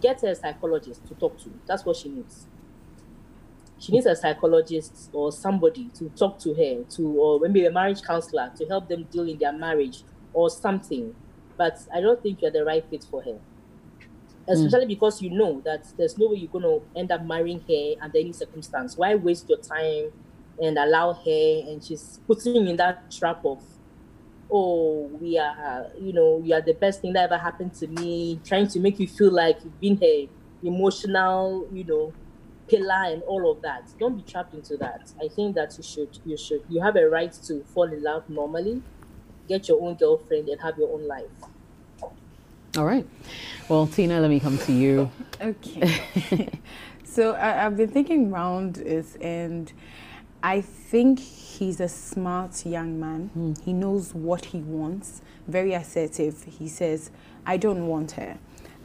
[0.00, 1.50] get a psychologist to talk to.
[1.66, 2.46] That's what she needs
[3.78, 8.02] she needs a psychologist or somebody to talk to her to or maybe a marriage
[8.02, 11.14] counselor to help them deal in their marriage or something
[11.56, 13.38] but i don't think you're the right fit for her
[14.48, 14.88] especially mm.
[14.88, 18.18] because you know that there's no way you're going to end up marrying her under
[18.18, 20.10] any circumstance why waste your time
[20.62, 23.62] and allow her and she's putting you in that trap of
[24.50, 28.40] oh we are you know you are the best thing that ever happened to me
[28.44, 30.32] trying to make you feel like you've been her
[30.62, 32.12] emotional you know
[32.68, 33.88] pillar and all of that.
[33.98, 35.12] Don't be trapped into that.
[35.22, 38.28] I think that you should you should you have a right to fall in love
[38.28, 38.82] normally,
[39.46, 41.26] get your own girlfriend and have your own life.
[42.76, 43.06] All right.
[43.68, 45.10] Well, Tina, let me come to you.
[45.40, 46.50] Okay.
[47.04, 49.72] so I, have been thinking around it, and
[50.42, 53.30] I think he's a smart young man.
[53.36, 53.62] Mm.
[53.64, 55.22] He knows what he wants.
[55.48, 56.44] Very assertive.
[56.44, 57.10] He says,
[57.46, 58.36] "I don't want her,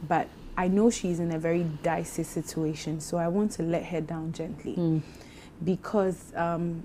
[0.08, 4.00] but I know she's in a very dicey situation, so I want to let her
[4.00, 5.02] down gently mm.
[5.64, 6.82] because um,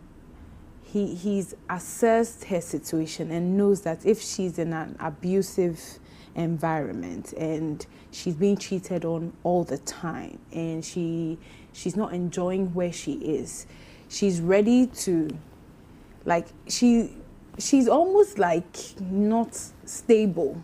[0.91, 5.99] he he's assessed her situation and knows that if she's in an abusive
[6.35, 11.38] environment and she's being cheated on all the time and she
[11.73, 13.67] she's not enjoying where she is,
[14.07, 15.29] she's ready to
[16.25, 17.11] like she
[17.59, 20.61] she's almost like not stable.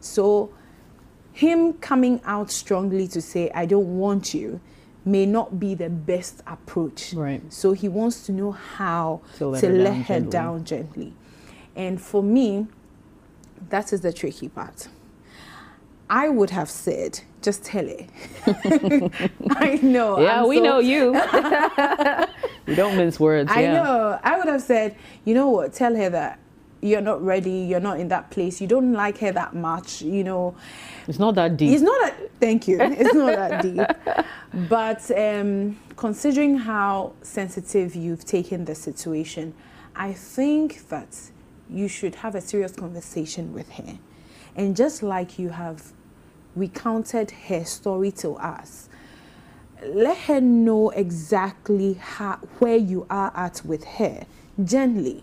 [0.00, 0.52] So
[1.32, 4.60] him coming out strongly to say, I don't want you,
[5.06, 7.14] may not be the best approach.
[7.14, 7.40] Right.
[7.52, 11.14] So he wants to know how to let, to her, let down her down gently.
[11.76, 12.66] And for me,
[13.70, 14.88] that is the tricky part.
[16.08, 18.08] I would have said, just tell it.
[19.50, 20.20] I know.
[20.26, 21.12] Yeah, I'm we so know you.
[22.66, 23.50] we don't mince words.
[23.52, 23.82] I yeah.
[23.82, 24.20] know.
[24.22, 26.38] I would have said, you know what, tell her that
[26.80, 30.24] you're not ready, you're not in that place, you don't like her that much, you
[30.24, 30.56] know.
[31.08, 31.72] It's not that deep.
[31.72, 32.78] It's not that, thank you.
[32.80, 34.26] It's not that deep.
[34.68, 39.54] But um, considering how sensitive you've taken the situation,
[39.94, 41.16] I think that
[41.70, 43.98] you should have a serious conversation with her.
[44.54, 45.92] And just like you have
[46.54, 48.88] recounted her story to us,
[49.84, 54.24] let her know exactly how, where you are at with her
[54.64, 55.22] gently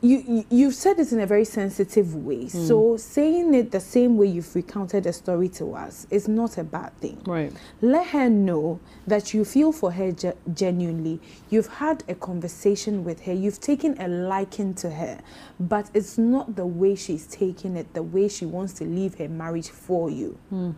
[0.00, 2.44] you, you have said it in a very sensitive way.
[2.44, 2.66] Mm.
[2.68, 6.64] So saying it the same way you've recounted a story to us is not a
[6.64, 7.20] bad thing.
[7.26, 7.52] Right.
[7.80, 11.20] Let her know that you feel for her ge- genuinely.
[11.50, 13.32] You've had a conversation with her.
[13.32, 15.20] You've taken a liking to her,
[15.58, 17.92] but it's not the way she's taking it.
[17.94, 20.38] The way she wants to leave her marriage for you.
[20.52, 20.74] Mm.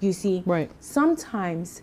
[0.00, 0.42] You see.
[0.44, 0.70] Right.
[0.80, 1.80] Sometimes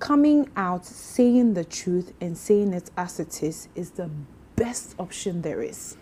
[0.00, 4.10] coming out, saying the truth, and saying it as it is is the
[4.56, 5.96] best option there is.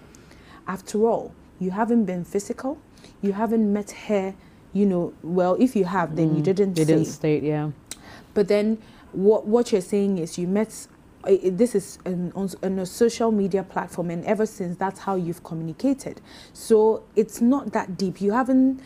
[0.67, 2.79] After all, you haven't been physical,
[3.21, 4.35] you haven't met her,
[4.73, 7.71] you know, well, if you have, then mm, you didn't You didn't state, yeah.
[8.35, 8.79] But then
[9.13, 10.87] what, what you're saying is you met
[11.25, 16.21] this is an, on, a social media platform and ever since that's how you've communicated
[16.53, 18.81] so it's not that deep you haven't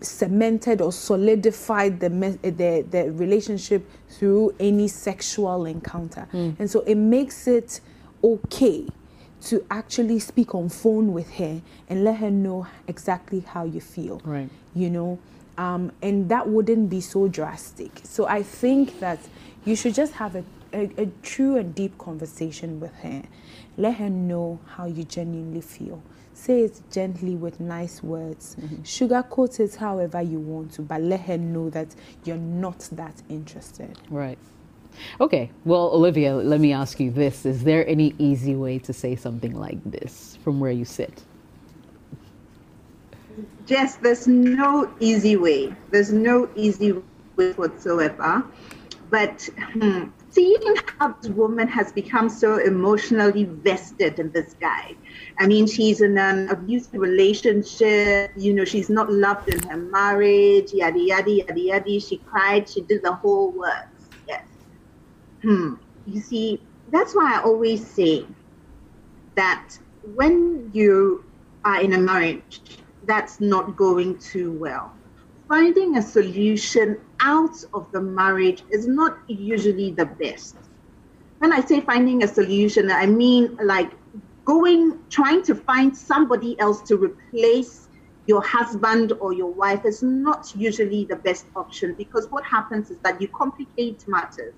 [0.00, 2.08] cemented or solidified the
[2.42, 6.54] the, the relationship through any sexual encounter mm.
[6.60, 7.80] and so it makes it
[8.22, 8.86] okay
[9.40, 14.20] to actually speak on phone with her and let her know exactly how you feel.
[14.24, 14.48] Right.
[14.74, 15.18] You know,
[15.56, 17.90] um, and that wouldn't be so drastic.
[18.04, 19.18] So I think that
[19.64, 23.22] you should just have a, a, a true and deep conversation with her.
[23.76, 26.02] Let her know how you genuinely feel.
[26.32, 28.56] Say it gently with nice words.
[28.60, 28.82] Mm-hmm.
[28.82, 31.88] Sugarcoat it however you want to, but let her know that
[32.24, 33.98] you're not that interested.
[34.08, 34.38] Right.
[35.20, 37.44] Okay, well, Olivia, let me ask you this.
[37.44, 41.24] Is there any easy way to say something like this from where you sit?
[43.66, 45.74] Yes, there's no easy way.
[45.90, 46.92] There's no easy
[47.36, 48.44] way whatsoever.
[49.10, 54.94] But hmm, seeing how this woman has become so emotionally vested in this guy.
[55.38, 58.32] I mean, she's in an abusive relationship.
[58.36, 60.72] You know, she's not loved in her marriage.
[60.72, 62.00] Yada yada yada yada.
[62.00, 62.68] She cried.
[62.68, 63.88] She did the whole work
[65.42, 65.74] Hmm.
[66.06, 68.26] You see, that's why I always say
[69.36, 69.70] that
[70.02, 71.24] when you
[71.64, 72.60] are in a marriage
[73.04, 74.92] that's not going too well,
[75.48, 80.56] finding a solution out of the marriage is not usually the best.
[81.38, 83.92] When I say finding a solution, I mean like
[84.44, 87.88] going, trying to find somebody else to replace
[88.26, 92.98] your husband or your wife is not usually the best option because what happens is
[93.04, 94.54] that you complicate matters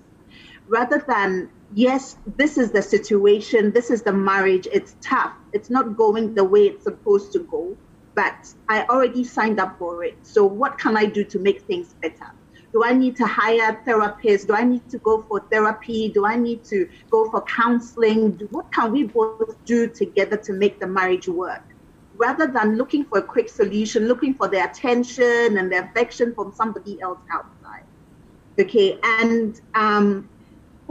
[0.71, 5.95] rather than yes this is the situation this is the marriage it's tough it's not
[5.97, 7.77] going the way it's supposed to go
[8.15, 10.17] but i already signed up for it.
[10.23, 12.29] So what can i do to make things better?
[12.73, 14.47] Do i need to hire therapists?
[14.47, 16.09] Do i need to go for therapy?
[16.09, 18.39] Do i need to go for counseling?
[18.51, 21.63] What can we both do together to make the marriage work?
[22.15, 26.53] Rather than looking for a quick solution looking for the attention and the affection from
[26.53, 27.85] somebody else outside.
[28.59, 30.29] Okay and um,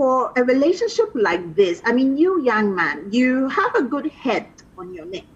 [0.01, 4.47] for a relationship like this, I mean, you young man, you have a good head
[4.79, 5.27] on your neck.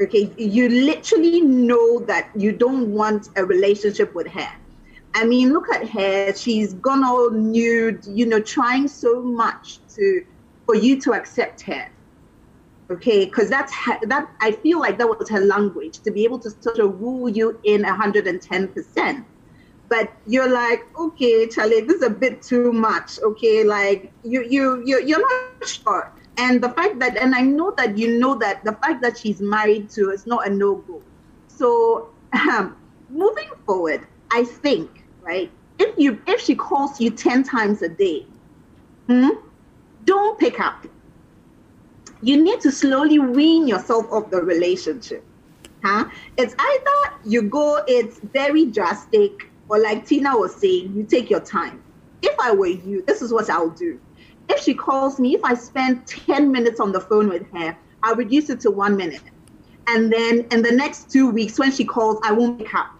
[0.00, 4.48] Okay, you literally know that you don't want a relationship with her.
[5.14, 6.34] I mean, look at her.
[6.34, 10.24] She's gone all nude, you know, trying so much to
[10.64, 11.90] for you to accept her.
[12.90, 14.26] Okay, because that's her, that.
[14.40, 17.60] I feel like that was her language to be able to sort of rule you
[17.64, 19.26] in 110 percent.
[19.88, 23.18] But you're like, okay, Charlie, this is a bit too much.
[23.20, 26.12] Okay, like you you you you're not sure.
[26.36, 29.40] And the fact that, and I know that you know that the fact that she's
[29.40, 31.00] married to is not a no go.
[31.48, 32.76] So um,
[33.08, 35.50] moving forward, I think right?
[35.78, 38.26] If you if she calls you ten times a day,
[39.06, 39.30] hmm,
[40.04, 40.86] don't pick up.
[42.22, 45.24] You need to slowly wean yourself off the relationship.
[45.82, 46.06] Huh?
[46.38, 51.40] It's either you go, it's very drastic, or like Tina was saying, you take your
[51.40, 51.82] time.
[52.22, 54.00] If I were you, this is what I'll do.
[54.48, 58.16] If she calls me, if I spend 10 minutes on the phone with her, I'll
[58.16, 59.22] reduce it to one minute.
[59.86, 62.94] And then in the next two weeks, when she calls, I won't pick up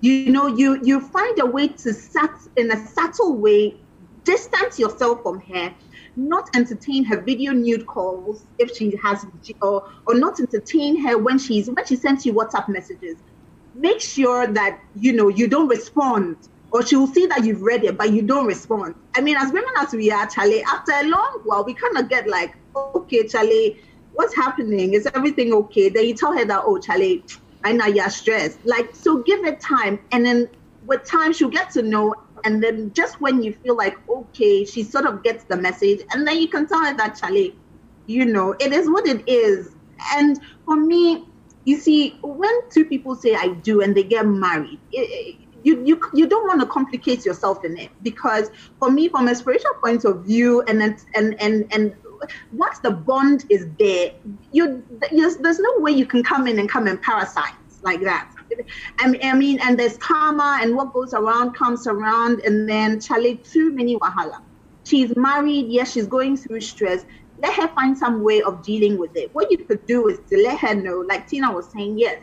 [0.00, 3.76] you know you you find a way to sat in a subtle way
[4.24, 5.74] distance yourself from her
[6.16, 9.26] not entertain her video nude calls if she has
[9.62, 13.16] or or not entertain her when she's when she sends you whatsapp messages
[13.74, 16.36] make sure that you know you don't respond
[16.70, 19.52] or she will see that you've read it but you don't respond i mean as
[19.52, 23.26] women as we are charlie after a long while we kind of get like okay
[23.26, 23.80] charlie
[24.14, 27.22] what's happening is everything okay then you tell her that oh charlie
[27.64, 28.58] I know you're stressed.
[28.64, 29.98] Like, so give it time.
[30.12, 30.48] And then
[30.86, 32.14] with time, she'll get to know.
[32.44, 36.00] And then just when you feel like, okay, she sort of gets the message.
[36.12, 37.56] And then you can tell her that, Charlie,
[38.06, 39.74] you know, it is what it is.
[40.14, 41.26] And for me,
[41.68, 46.00] you see, when two people say I do and they get married, it, you, you
[46.14, 50.04] you don't want to complicate yourself in it because for me from a spiritual point
[50.06, 50.80] of view and
[51.14, 51.94] and and and
[52.52, 54.12] once the bond is there,
[54.50, 58.32] you there's, there's no way you can come in and come and parasite like that.
[58.98, 63.36] I, I mean, and there's karma, and what goes around comes around, and then Charlie,
[63.36, 64.40] too many wahala.
[64.84, 67.04] She's married, yes, she's going through stress.
[67.40, 69.34] Let her find some way of dealing with it.
[69.34, 72.20] What you could do is to let her know, like Tina was saying, yes,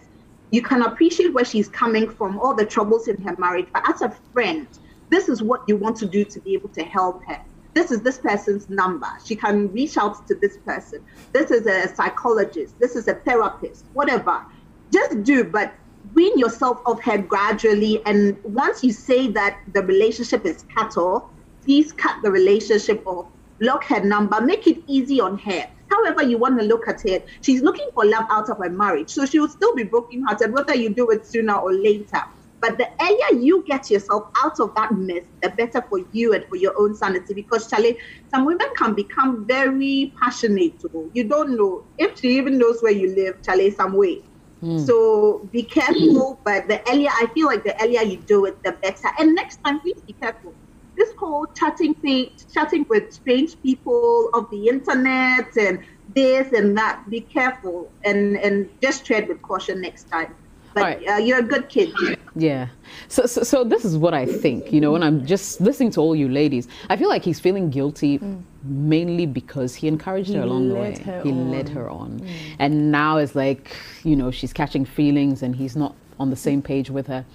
[0.51, 4.01] you can appreciate where she's coming from, all the troubles in her marriage, but as
[4.01, 4.67] a friend,
[5.09, 7.41] this is what you want to do to be able to help her
[7.75, 9.07] this is this person's number.
[9.23, 11.03] She can reach out to this person.
[11.33, 12.79] This is a psychologist.
[12.79, 14.43] This is a therapist, whatever.
[14.91, 15.73] Just do, but
[16.13, 18.01] wean yourself off her gradually.
[18.05, 21.25] And once you say that the relationship is cut off,
[21.65, 23.27] please cut the relationship off.
[23.59, 24.41] Block her number.
[24.41, 25.65] Make it easy on her.
[25.89, 29.09] However, you want to look at it, she's looking for love out of her marriage.
[29.11, 32.21] So she will still be brokenhearted, whether you do it sooner or later.
[32.61, 36.43] But the earlier you get yourself out of that mess, the better for you and
[36.49, 37.33] for your own sanity.
[37.35, 37.97] Because Charlie,
[38.33, 40.81] some women can become very passionate.
[41.13, 44.23] You don't know if she even knows where you live, Charlie, some way.
[44.63, 44.83] Mm.
[44.83, 46.41] So be careful.
[46.43, 49.09] But the earlier, I feel like the earlier you do it, the better.
[49.19, 50.55] And next time, please be careful.
[50.95, 55.83] This whole chatting thing, chatting with strange people of the internet and
[56.13, 60.33] this and that, be careful and and just tread with caution next time
[60.75, 61.07] but right.
[61.07, 61.91] uh, you're a good kid.
[62.35, 62.67] Yeah.
[63.07, 66.01] So, so, so, this is what I think, you know, when I'm just listening to
[66.01, 68.43] all you ladies, I feel like he's feeling guilty mm.
[68.63, 70.95] mainly because he encouraged he her along the way.
[71.23, 71.49] He on.
[71.49, 72.19] led her on.
[72.19, 72.29] Mm.
[72.59, 73.73] And now it's like,
[74.03, 77.25] you know, she's catching feelings and he's not on the same page with her.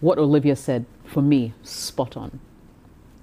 [0.00, 2.40] What Olivia said, for me, spot on.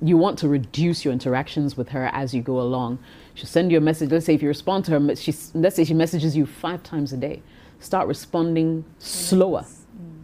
[0.02, 3.00] You want to reduce your interactions with her as you go along.
[3.34, 4.12] She'll send you a message.
[4.12, 7.14] Let's say if you respond to her, she, let's say she messages you five times
[7.14, 7.42] a day
[7.80, 9.62] start responding slower.
[9.62, 10.22] Mm.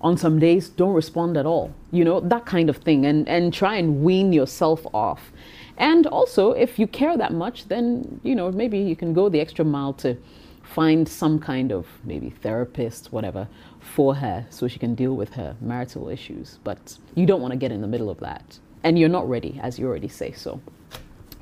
[0.00, 1.74] On some days, don't respond at all.
[1.90, 3.06] You know, that kind of thing.
[3.06, 5.32] And, and try and wean yourself off.
[5.76, 9.40] And also, if you care that much, then, you know, maybe you can go the
[9.40, 10.16] extra mile to
[10.62, 13.48] find some kind of maybe therapist, whatever,
[13.80, 16.58] for her so she can deal with her marital issues.
[16.64, 18.58] But you don't want to get in the middle of that.
[18.82, 20.60] And you're not ready, as you already say so.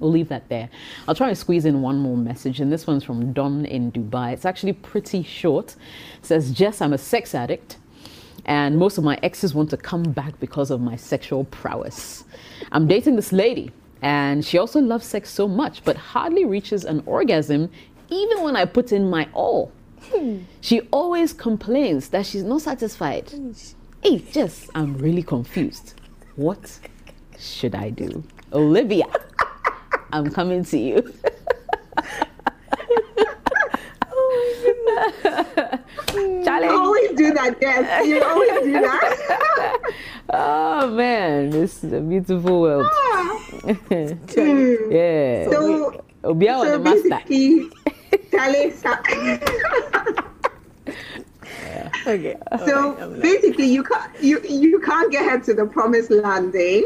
[0.00, 0.68] We'll leave that there.
[1.06, 4.32] I'll try and squeeze in one more message, and this one's from Don in Dubai.
[4.32, 5.74] It's actually pretty short.
[6.18, 7.78] It says, Jess, I'm a sex addict,
[8.44, 12.24] and most of my exes want to come back because of my sexual prowess.
[12.70, 13.72] I'm dating this lady,
[14.02, 17.70] and she also loves sex so much, but hardly reaches an orgasm
[18.10, 19.72] even when I put in my all.
[20.00, 20.38] Hmm.
[20.60, 23.30] She always complains that she's not satisfied.
[23.30, 23.52] Hmm.
[24.02, 25.94] Hey, Jess, I'm really confused.
[26.36, 26.78] What
[27.38, 28.22] should I do?
[28.52, 29.06] Olivia.
[30.12, 31.14] I'm coming to you.
[36.44, 36.72] Challenge.
[36.72, 38.06] You always do that, yes.
[38.06, 39.92] You always do that.
[40.30, 42.86] oh man, this is a beautiful world.
[42.90, 43.46] Ah.
[43.66, 45.50] yeah.
[45.50, 47.70] So, Obia so basically,
[48.30, 48.74] Challenge.
[52.06, 52.36] okay.
[52.66, 56.82] So right, basically, you can't you you can't get her to the promised land, eh?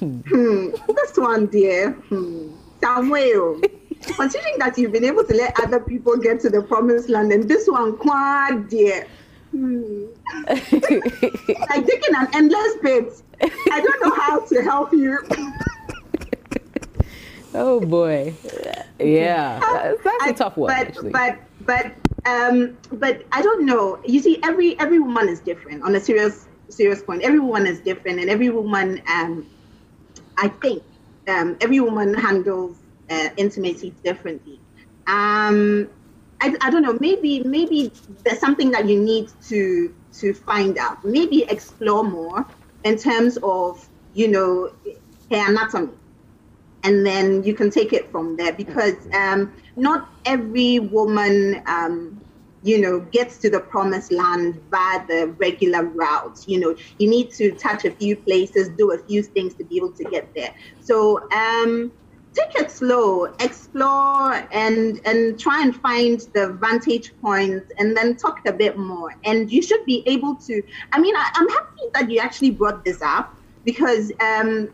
[0.00, 0.70] Hmm.
[0.88, 1.92] This one, dear.
[1.92, 2.52] Hmm.
[2.80, 3.60] Samuel.
[4.02, 7.46] Considering that you've been able to let other people get to the promised land, and
[7.46, 9.06] this one, quad, dear.
[9.50, 10.06] Hmm.
[10.48, 13.22] like taking an endless bit.
[13.42, 15.18] I don't know how to help you.
[17.54, 18.32] oh boy,
[18.98, 20.68] yeah, that's, that's a tough one.
[20.68, 21.10] But actually.
[21.10, 21.92] but but
[22.24, 24.00] um, but I don't know.
[24.06, 25.82] You see, every every woman is different.
[25.82, 29.46] On a serious serious point, every woman is different, and every woman, um,
[30.40, 30.82] I think,
[31.28, 32.76] um, every woman handles
[33.10, 34.58] uh, intimacy differently.
[35.06, 35.88] Um,
[36.40, 36.96] I, I don't know.
[37.00, 37.92] Maybe maybe
[38.24, 41.04] there's something that you need to to find out.
[41.04, 42.46] Maybe explore more
[42.84, 44.72] in terms of you know
[45.30, 45.92] her anatomy
[46.82, 52.20] and then you can take it from there because um, not every woman um,
[52.62, 56.44] you know gets to the promised land via the regular route.
[56.46, 59.76] You know you need to touch a few places do a few things to be
[59.76, 60.54] able to get there.
[60.80, 61.92] So um,
[62.34, 68.46] take it slow explore and and try and find the vantage points and then talk
[68.46, 69.14] a bit more.
[69.24, 72.84] And you should be able to i mean I, am happy that you actually brought
[72.84, 73.34] this up
[73.64, 74.70] because um,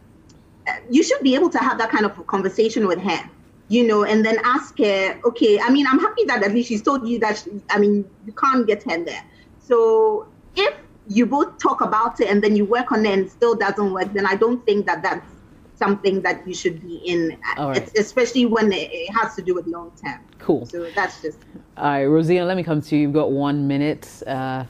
[0.91, 3.31] you should be able to have that kind of conversation with her
[3.69, 6.83] you know and then ask her okay i mean i'm happy that at least she's
[6.83, 9.25] told you that she, i mean you can't get her there.
[9.59, 10.75] So if
[11.09, 14.13] you both talk about it and then you work on it and still doesn't work
[14.13, 15.27] then i don't think that that's
[15.75, 17.91] something that you should be in right.
[17.99, 20.21] especially when it has to do with long term.
[20.39, 20.65] Cool.
[20.67, 21.39] So that's just
[21.77, 23.03] all right rosina let me come to you.
[23.03, 24.23] You've got one minute.
[24.27, 24.65] Uh,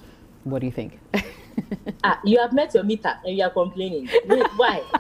[0.44, 0.98] what do you think?
[2.04, 4.08] Ah, you have met your meter and you are complaining.
[4.56, 4.82] Why?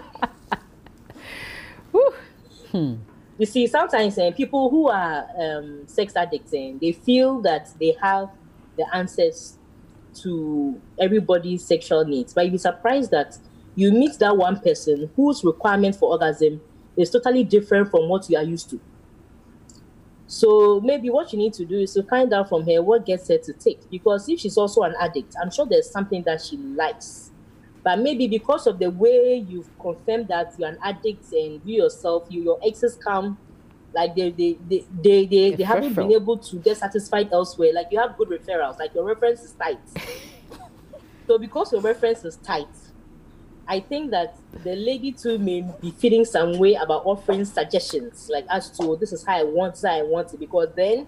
[2.72, 2.96] Hmm.
[3.38, 7.94] You see, sometimes uh, people who are um, sex addicts, uh, they feel that they
[8.00, 8.30] have
[8.78, 9.58] the answers
[10.22, 12.32] to everybody's sexual needs.
[12.32, 13.36] But you'd be surprised that
[13.74, 16.62] you meet that one person whose requirement for orgasm
[16.96, 18.80] is totally different from what you are used to.
[20.26, 23.28] So maybe what you need to do is to find out from her what gets
[23.28, 23.88] her to take.
[23.90, 27.30] Because if she's also an addict, I'm sure there's something that she likes
[27.86, 32.26] but maybe because of the way you've confirmed that you're an addict and you yourself,
[32.28, 33.38] you your exes come,
[33.94, 37.72] like they they they they, they, they haven't been able to get satisfied elsewhere.
[37.72, 39.78] Like you have good referrals, like your reference is tight.
[41.28, 42.66] so because your reference is tight,
[43.68, 44.34] I think that
[44.64, 49.12] the lady too may be feeling some way about offering suggestions, like as to this
[49.12, 51.06] is how I want, this how I want it, because then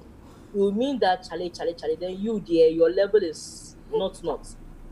[0.54, 4.46] it will mean that Charlie, Charlie, Charlie, then you dear, your level is not not.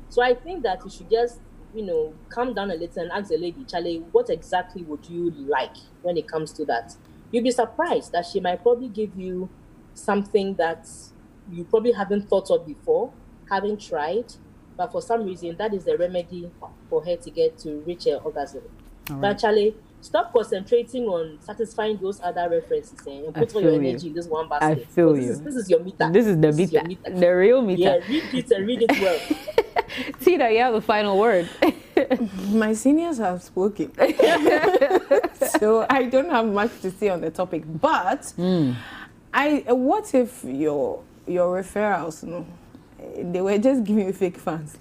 [0.09, 1.39] So I think that you should just
[1.75, 5.31] you know, calm down a little and ask the lady, Charlie, what exactly would you
[5.31, 6.95] like when it comes to that?
[7.31, 9.49] You'll be surprised that she might probably give you
[9.95, 10.89] something that
[11.51, 13.13] you probably haven't thought of before,
[13.51, 14.33] haven't tried,
[14.77, 16.51] but for some reason that is the remedy
[16.89, 18.63] for her to get to reach her orgasm.
[19.11, 19.21] Right.
[19.21, 24.07] But Charlie, stop concentrating on satisfying those other references eh, and put all your energy
[24.07, 24.11] you.
[24.11, 24.67] in this one basket.
[24.67, 25.31] I feel this you.
[25.33, 26.11] Is, this is your meter.
[26.13, 26.83] This is the meter.
[26.85, 27.11] meter.
[27.11, 27.83] The real meter.
[27.83, 29.21] Yeah, read it and read it well.
[30.21, 31.49] Tina, you have the final word.
[32.51, 33.93] My seniors have spoken.
[35.61, 37.65] so I don't have much to say on the topic.
[37.67, 38.77] But mm.
[39.33, 42.47] I what if your your referrals, no,
[43.19, 44.79] they were just giving you fake fans?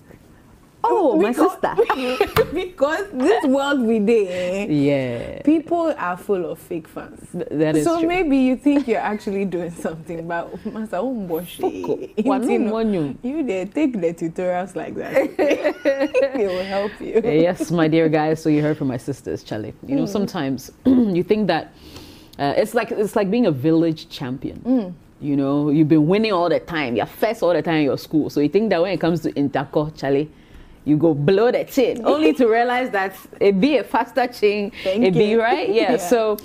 [0.87, 1.75] Oh, my sister.
[2.53, 7.19] because this world we did, yeah, people are full of fake fans.
[7.31, 8.07] Th- that is so true.
[8.07, 11.01] maybe you think you're actually doing something, but masa
[12.93, 15.15] you you they take the tutorials like that.
[15.39, 17.21] it will help you.
[17.23, 18.41] yes, my dear guys.
[18.41, 19.73] So you heard from my sisters, Charlie.
[19.87, 20.09] You know, mm.
[20.09, 21.73] sometimes you think that
[22.37, 24.59] uh, it's like it's like being a village champion.
[24.59, 24.93] Mm.
[25.21, 26.95] You know, you've been winning all the time.
[26.95, 28.29] You're first all the time in your school.
[28.29, 30.29] So you think that when it comes to interco, Charlie
[30.85, 34.71] you go below the chin, only to realize that it be a faster chain.
[34.85, 35.91] it be right, yeah.
[35.91, 35.97] yeah.
[35.97, 36.37] So,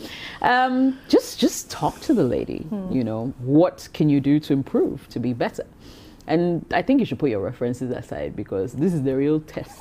[0.42, 2.62] um, just just talk to the lady.
[2.70, 2.90] Hmm.
[2.90, 5.66] You know, what can you do to improve to be better?
[6.26, 9.80] And I think you should put your references aside because this is the real test.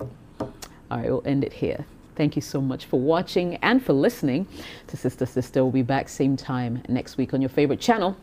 [0.40, 0.52] All
[0.90, 1.84] right, we'll end it here.
[2.16, 4.46] Thank you so much for watching and for listening
[4.88, 5.64] to Sister Sister.
[5.64, 8.16] We'll be back same time next week on your favorite channel.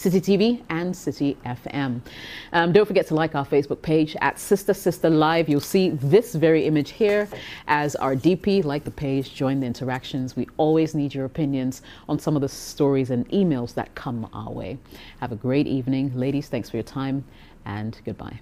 [0.00, 2.00] Citi TV and Citi FM.
[2.54, 5.46] Um, don't forget to like our Facebook page at Sister Sister Live.
[5.46, 7.28] You'll see this very image here
[7.68, 8.64] as our DP.
[8.64, 10.36] Like the page, join the interactions.
[10.36, 14.50] We always need your opinions on some of the stories and emails that come our
[14.50, 14.78] way.
[15.20, 16.10] Have a great evening.
[16.16, 17.22] Ladies, thanks for your time
[17.66, 18.40] and goodbye.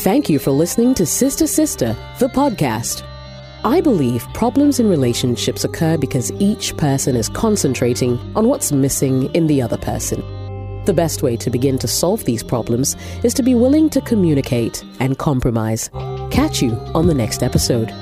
[0.00, 3.06] Thank you for listening to Sister Sister, the podcast.
[3.64, 9.46] I believe problems in relationships occur because each person is concentrating on what's missing in
[9.46, 10.20] the other person.
[10.86, 14.82] The best way to begin to solve these problems is to be willing to communicate
[15.00, 15.90] and compromise.
[16.30, 17.92] Catch you on the next episode.